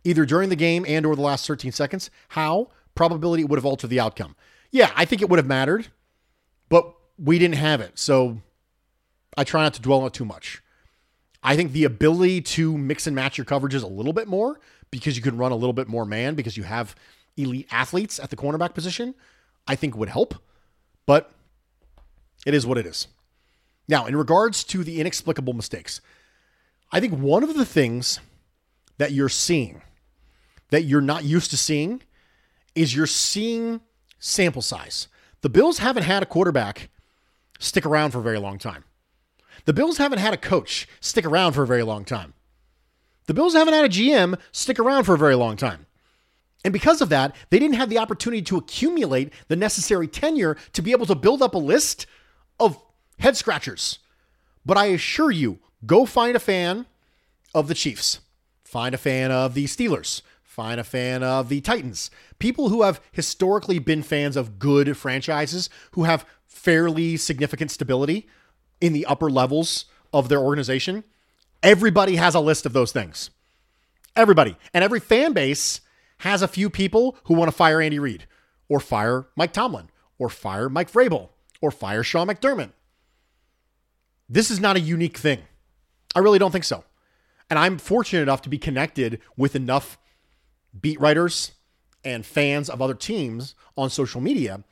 [0.02, 2.10] Either during the game and or the last 13 seconds.
[2.30, 2.70] How?
[2.96, 4.34] Probability would have altered the outcome.
[4.72, 5.86] Yeah, I think it would have mattered,
[6.68, 7.98] but we didn't have it.
[7.98, 8.38] So
[9.36, 10.62] I try not to dwell on it too much.
[11.42, 14.60] I think the ability to mix and match your coverages a little bit more
[14.90, 16.94] because you can run a little bit more man because you have
[17.36, 19.14] elite athletes at the cornerback position,
[19.66, 20.34] I think would help.
[21.06, 21.32] But
[22.46, 23.08] it is what it is.
[23.88, 26.00] Now, in regards to the inexplicable mistakes,
[26.92, 28.20] I think one of the things
[28.98, 29.82] that you're seeing
[30.70, 32.02] that you're not used to seeing
[32.74, 33.80] is you're seeing
[34.18, 35.06] sample size.
[35.42, 36.88] The Bills haven't had a quarterback
[37.62, 38.84] stick around for a very long time.
[39.64, 42.34] The Bills haven't had a coach stick around for a very long time.
[43.26, 45.86] The Bills haven't had a GM stick around for a very long time.
[46.64, 50.82] And because of that, they didn't have the opportunity to accumulate the necessary tenure to
[50.82, 52.06] be able to build up a list
[52.58, 52.82] of
[53.18, 53.98] head scratchers.
[54.64, 56.86] But I assure you, go find a fan
[57.54, 58.20] of the Chiefs,
[58.64, 62.10] find a fan of the Steelers, find a fan of the Titans.
[62.38, 68.28] People who have historically been fans of good franchises, who have fairly significant stability
[68.80, 71.04] in the upper levels of their organization.
[71.62, 73.30] Everybody has a list of those things.
[74.14, 74.56] Everybody.
[74.74, 75.80] And every fan base
[76.18, 78.26] has a few people who want to fire Andy Reid
[78.68, 81.30] or fire Mike Tomlin or fire Mike Vrabel
[81.60, 82.72] or fire Sean McDermott.
[84.28, 85.40] This is not a unique thing.
[86.14, 86.84] I really don't think so.
[87.48, 89.98] And I'm fortunate enough to be connected with enough
[90.78, 91.52] beat writers
[92.04, 94.64] and fans of other teams on social media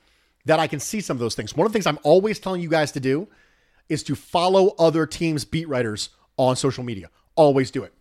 [0.51, 1.57] that I can see some of those things.
[1.57, 3.28] One of the things I'm always telling you guys to do
[3.88, 7.09] is to follow other teams' beat writers on social media.
[7.36, 7.94] Always do it.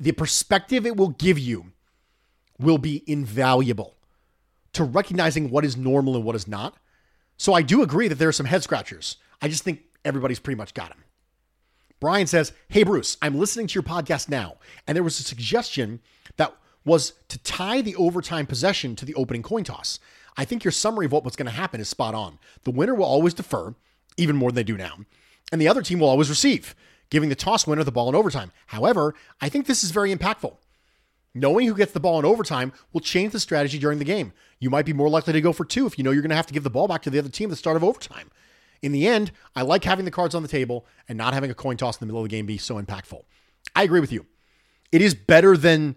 [0.00, 1.66] The perspective it will give you
[2.58, 3.94] will be invaluable
[4.72, 6.76] to recognizing what is normal and what is not.
[7.36, 9.18] So I do agree that there are some head scratchers.
[9.40, 11.04] I just think everybody's pretty much got them.
[12.00, 14.56] Brian says, Hey, Bruce, I'm listening to your podcast now,
[14.88, 16.00] and there was a suggestion
[16.36, 16.52] that
[16.84, 20.00] was to tie the overtime possession to the opening coin toss.
[20.36, 22.38] I think your summary of what was going to happen is spot on.
[22.64, 23.74] The winner will always defer,
[24.16, 24.98] even more than they do now,
[25.52, 26.74] and the other team will always receive,
[27.10, 28.52] giving the toss winner the ball in overtime.
[28.66, 30.56] However, I think this is very impactful.
[31.34, 34.32] Knowing who gets the ball in overtime will change the strategy during the game.
[34.60, 36.36] You might be more likely to go for two if you know you're going to
[36.36, 38.30] have to give the ball back to the other team at the start of overtime.
[38.82, 41.54] In the end, I like having the cards on the table and not having a
[41.54, 43.24] coin toss in the middle of the game be so impactful.
[43.74, 44.26] I agree with you.
[44.92, 45.96] It is better than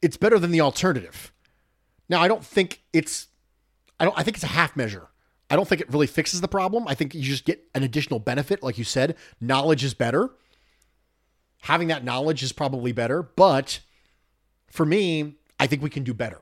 [0.00, 1.32] it's better than the alternative.
[2.08, 3.28] Now, I don't think it's
[4.00, 5.08] I don't I think it's a half measure.
[5.50, 6.88] I don't think it really fixes the problem.
[6.88, 9.16] I think you just get an additional benefit like you said.
[9.40, 10.30] Knowledge is better.
[11.62, 13.80] Having that knowledge is probably better, but
[14.70, 16.40] for me, I think we can do better.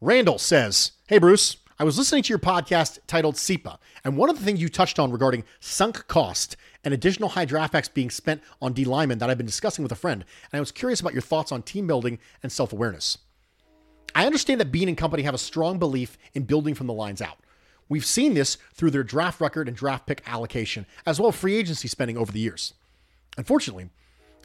[0.00, 4.38] Randall says, Hey, Bruce, I was listening to your podcast titled SIPA, and one of
[4.38, 8.42] the things you touched on regarding sunk cost and additional high draft packs being spent
[8.62, 11.14] on D linemen that I've been discussing with a friend, and I was curious about
[11.14, 13.18] your thoughts on team building and self awareness.
[14.16, 17.20] I understand that Beane and company have a strong belief in building from the lines
[17.20, 17.36] out.
[17.86, 21.54] We've seen this through their draft record and draft pick allocation, as well as free
[21.54, 22.72] agency spending over the years.
[23.36, 23.90] Unfortunately,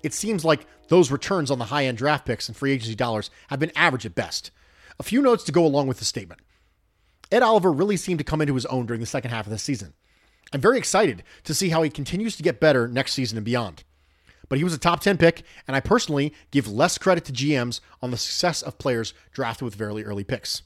[0.04, 3.32] it seems like those returns on the high end draft picks and free agency dollars
[3.48, 4.52] have been average at best.
[5.00, 6.42] A few notes to go along with the statement.
[7.32, 9.58] Ed Oliver really seemed to come into his own during the second half of the
[9.58, 9.94] season.
[10.52, 13.86] I'm very excited to see how he continues to get better next season and beyond.
[14.52, 17.80] But he was a top 10 pick, and I personally give less credit to GMs
[18.02, 20.64] on the success of players drafted with very early picks.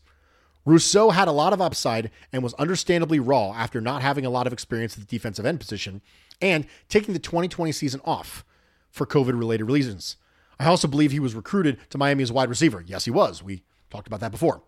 [0.65, 4.47] Rousseau had a lot of upside and was understandably raw after not having a lot
[4.47, 6.01] of experience at the defensive end position
[6.41, 8.43] and taking the 2020 season off.
[8.89, 10.17] for COVID related reasons.
[10.59, 12.83] I also believe he was recruited to Miami as wide receiver.
[12.87, 13.43] Yes, he was.
[13.43, 13.61] We
[13.91, 14.63] talked about that before.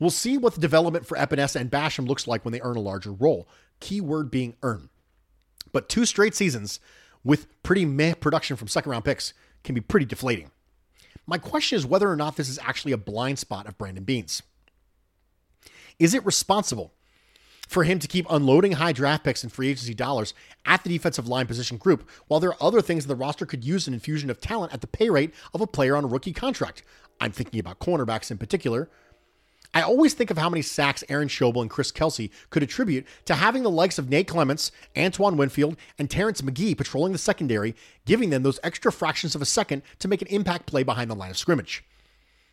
[0.00, 2.80] We'll see what the development for Epenesa and Basham looks like when they earn a
[2.80, 3.46] larger role.
[3.78, 4.88] Keyword being earn.
[5.72, 6.80] But two straight seasons
[7.24, 10.50] with pretty meh production from second round picks can be pretty deflating.
[11.26, 14.42] My question is whether or not this is actually a blind spot of Brandon Beane's.
[15.98, 16.92] Is it responsible
[17.66, 20.34] for him to keep unloading high draft picks and free agency dollars
[20.66, 23.88] at the defensive line position group, while there are other things the roster could use
[23.88, 26.82] an infusion of talent at the pay rate of a player on a rookie contract?
[27.20, 28.90] I'm thinking about cornerbacks in particular.
[29.74, 33.34] I always think of how many sacks Aaron Schobel and Chris Kelsay could attribute to
[33.34, 37.74] having the likes of Nate Clements, Antoine Winfield, and Terrence McGee patrolling the secondary,
[38.06, 41.16] giving them those extra fractions of a second to make an impact play behind the
[41.16, 41.82] line of scrimmage.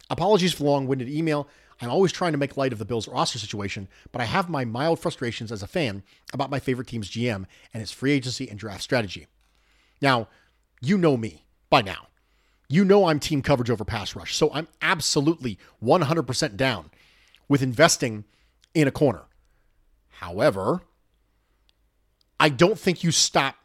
[0.10, 1.48] Apologies for the long winded email.
[1.80, 4.66] I'm always trying to make light of the Bills roster situation, but I have my
[4.66, 6.02] mild frustrations as a fan
[6.34, 9.28] about my favorite team's GM and his free agency and draft strategy.
[10.02, 10.28] Now,
[10.82, 12.08] you know me by now.
[12.68, 16.90] You know I'm team coverage over pass rush, so I'm absolutely 100% down
[17.52, 18.24] with investing
[18.74, 19.24] in a corner.
[20.08, 20.80] However,
[22.40, 23.58] I don't think you stop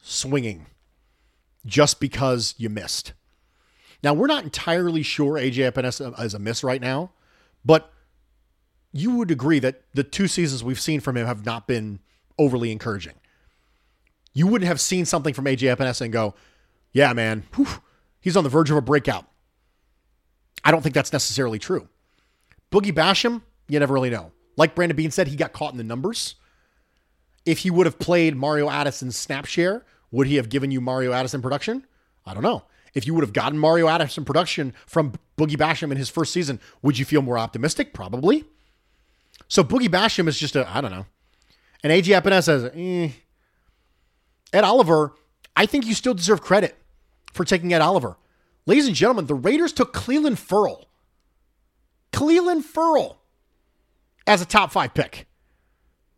[0.00, 0.66] swinging
[1.66, 3.12] just because you missed.
[4.04, 7.10] Now, we're not entirely sure AJ Epenesa uh, is a miss right now.
[7.64, 7.92] But
[8.92, 11.98] you would agree that the two seasons we've seen from him have not been
[12.38, 13.14] overly encouraging.
[14.32, 16.36] You wouldn't have seen something from AJ Epenesa and go,
[16.92, 17.66] yeah, man, whew,
[18.20, 19.26] he's on the verge of a breakout.
[20.62, 21.88] I don't think that's necessarily true.
[22.70, 24.32] Boogie Basham, you never really know.
[24.56, 26.36] Like Brandon Beane said, he got caught in the numbers.
[27.44, 31.12] If he would have played Mario Addison's snap share, would he have given you Mario
[31.12, 31.86] Addison production?
[32.24, 32.64] I don't know.
[32.94, 36.60] If you would have gotten Mario Addison production from Boogie Basham in his first season,
[36.82, 37.92] would you feel more optimistic?
[37.92, 38.44] Probably.
[39.48, 41.06] So Boogie Basham is just a, I don't know.
[41.82, 43.10] And AJ Epenesa says, eh.
[44.52, 45.12] Ed Oliver,
[45.56, 46.76] I think you still deserve credit
[47.32, 48.16] for taking Ed Oliver.
[48.66, 50.88] Ladies and gentlemen, the Raiders took Clelin Ferrell.
[52.14, 53.18] Clelin Ferrell
[54.26, 55.26] as a top five pick.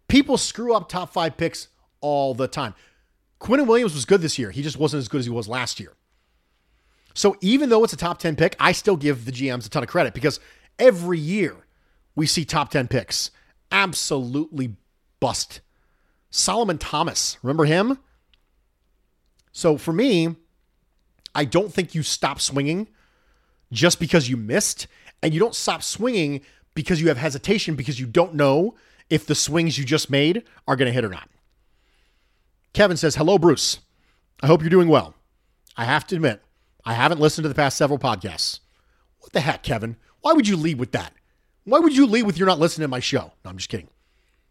[0.09, 1.69] People screw up top five picks
[2.03, 2.75] all the time.
[3.41, 4.51] Quinnen Williams was good this year.
[4.51, 5.95] He just wasn't as good as he was last year.
[7.15, 9.83] So even though it's a top 10 pick, I still give the GMs a ton
[9.83, 10.39] of credit because
[10.79, 11.57] every year
[12.15, 13.31] we see top 10 picks
[13.73, 14.77] absolutely
[15.19, 15.63] bust.
[16.29, 17.99] Solomon Thomas, remember him?
[19.51, 20.37] So for me,
[21.35, 22.89] I don't think you stop swinging
[23.73, 24.87] just because you missed,
[25.23, 26.43] and you don't stop swinging
[26.75, 28.75] because you have hesitation because you don't know
[29.09, 31.29] if the swings you just made are going to hit or not.
[32.73, 33.79] Kevin says, Hello, Bruce.
[34.43, 35.15] I hope you're doing well.
[35.77, 36.43] I have to admit,
[36.85, 38.61] I haven't listened to the past several podcasts.
[39.21, 39.97] What the heck, Kevin?
[40.21, 41.13] Why would you lead with that?
[41.65, 43.33] Why would you lead with you're not listening to my show?
[43.45, 43.89] No, I'm just kidding.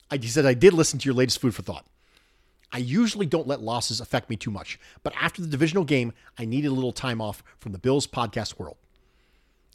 [0.09, 1.85] I, he said, I did listen to your latest food for thought.
[2.71, 6.45] I usually don't let losses affect me too much, but after the divisional game, I
[6.45, 8.77] needed a little time off from the Bills podcast world.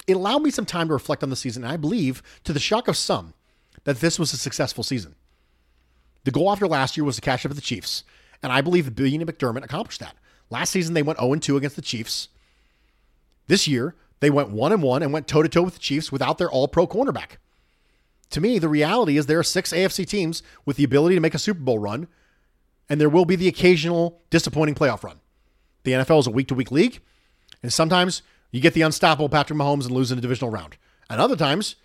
[0.06, 2.60] It allowed me some time to reflect on the season, and I believe, to the
[2.60, 3.34] shock of some,
[3.84, 5.14] that this was a successful season.
[6.24, 8.04] The goal after last year was to catch up with the Chiefs,
[8.42, 10.16] and I believe Beane and McDermott accomplished that.
[10.50, 12.28] Last season, they went 0 2 against the Chiefs.
[13.46, 16.38] This year, they went 1 1 and went toe to toe with the Chiefs without
[16.38, 17.38] their all pro cornerback.
[18.30, 21.34] To me, the reality is there are six AFC teams with the ability to make
[21.34, 22.06] a Super Bowl run,
[22.88, 25.20] and there will be the occasional disappointing playoff run.
[25.84, 27.00] The NFL is a week to week league,
[27.62, 30.76] and sometimes you get the unstoppable Patrick Mahomes and lose in a divisional round.
[31.08, 31.76] And other times,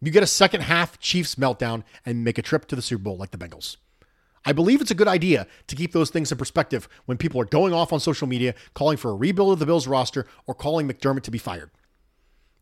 [0.00, 3.16] you get a second half Chiefs meltdown and make a trip to the Super Bowl
[3.16, 3.76] like the Bengals.
[4.44, 7.44] I believe it's a good idea to keep those things in perspective when people are
[7.44, 10.88] going off on social media calling for a rebuild of the Bills roster or calling
[10.88, 11.70] McDermott to be fired.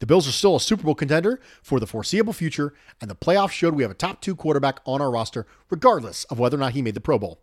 [0.01, 3.53] The Bills are still a Super Bowl contender for the foreseeable future, and the playoffs
[3.53, 6.72] showed we have a top two quarterback on our roster, regardless of whether or not
[6.72, 7.40] he made the Pro Bowl.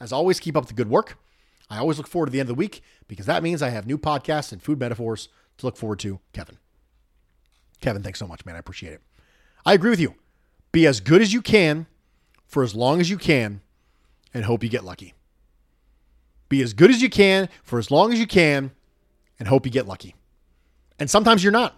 [0.00, 1.18] As always, keep up the good work.
[1.70, 3.86] I always look forward to the end of the week because that means I have
[3.86, 5.28] new podcasts and food metaphors
[5.58, 6.20] to look forward to.
[6.32, 6.58] Kevin.
[7.80, 8.56] Kevin, thanks so much, man.
[8.56, 9.02] I appreciate it.
[9.66, 10.14] I agree with you.
[10.72, 11.86] Be as good as you can
[12.46, 13.60] for as long as you can
[14.32, 15.14] and hope you get lucky.
[16.48, 18.72] Be as good as you can for as long as you can
[19.38, 20.14] and hope you get lucky.
[20.98, 21.76] And sometimes you're not.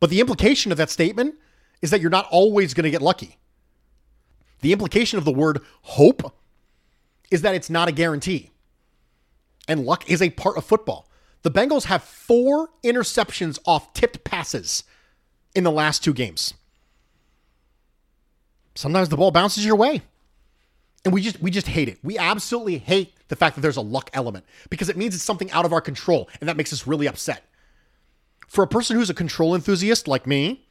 [0.00, 1.34] But the implication of that statement
[1.82, 3.38] is that you're not always going to get lucky.
[4.60, 6.34] The implication of the word hope
[7.30, 8.50] is that it's not a guarantee.
[9.68, 11.08] And luck is a part of football.
[11.44, 14.82] The Bengals have four interceptions off tipped passes
[15.54, 16.54] in the last two games.
[18.74, 20.02] Sometimes the ball bounces your way.
[21.04, 21.98] And we just we just hate it.
[22.02, 25.50] We absolutely hate the fact that there's a luck element because it means it's something
[25.50, 27.44] out of our control and that makes us really upset.
[28.48, 30.66] For a person who's a control enthusiast like me,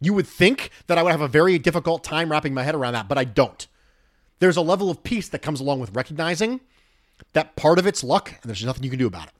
[0.00, 2.92] you would think that I would have a very difficult time wrapping my head around
[2.92, 3.66] that, but I don't.
[4.38, 6.60] There's a level of peace that comes along with recognizing
[7.32, 9.34] that part of it's luck and there's nothing you can do about it.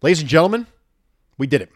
[0.00, 0.66] Ladies and gentlemen,
[1.38, 1.70] we did it.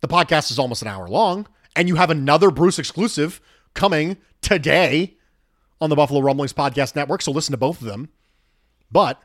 [0.00, 1.46] The podcast is almost an hour long,
[1.76, 3.40] and you have another Bruce exclusive
[3.74, 5.16] coming today
[5.80, 7.22] on the Buffalo Rumblings Podcast Network.
[7.22, 8.08] So listen to both of them.
[8.90, 9.22] But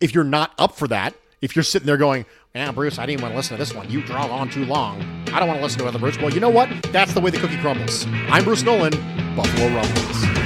[0.00, 3.20] if you're not up for that, if you're sitting there going, yeah, Bruce, I didn't
[3.20, 3.90] want to listen to this one.
[3.90, 5.02] You draw on too long.
[5.32, 6.16] I don't want to listen to other Bruce.
[6.18, 6.70] Well, you know what?
[6.90, 8.06] That's the way the cookie crumbles.
[8.28, 8.92] I'm Bruce Nolan,
[9.36, 10.41] Buffalo Rumblings.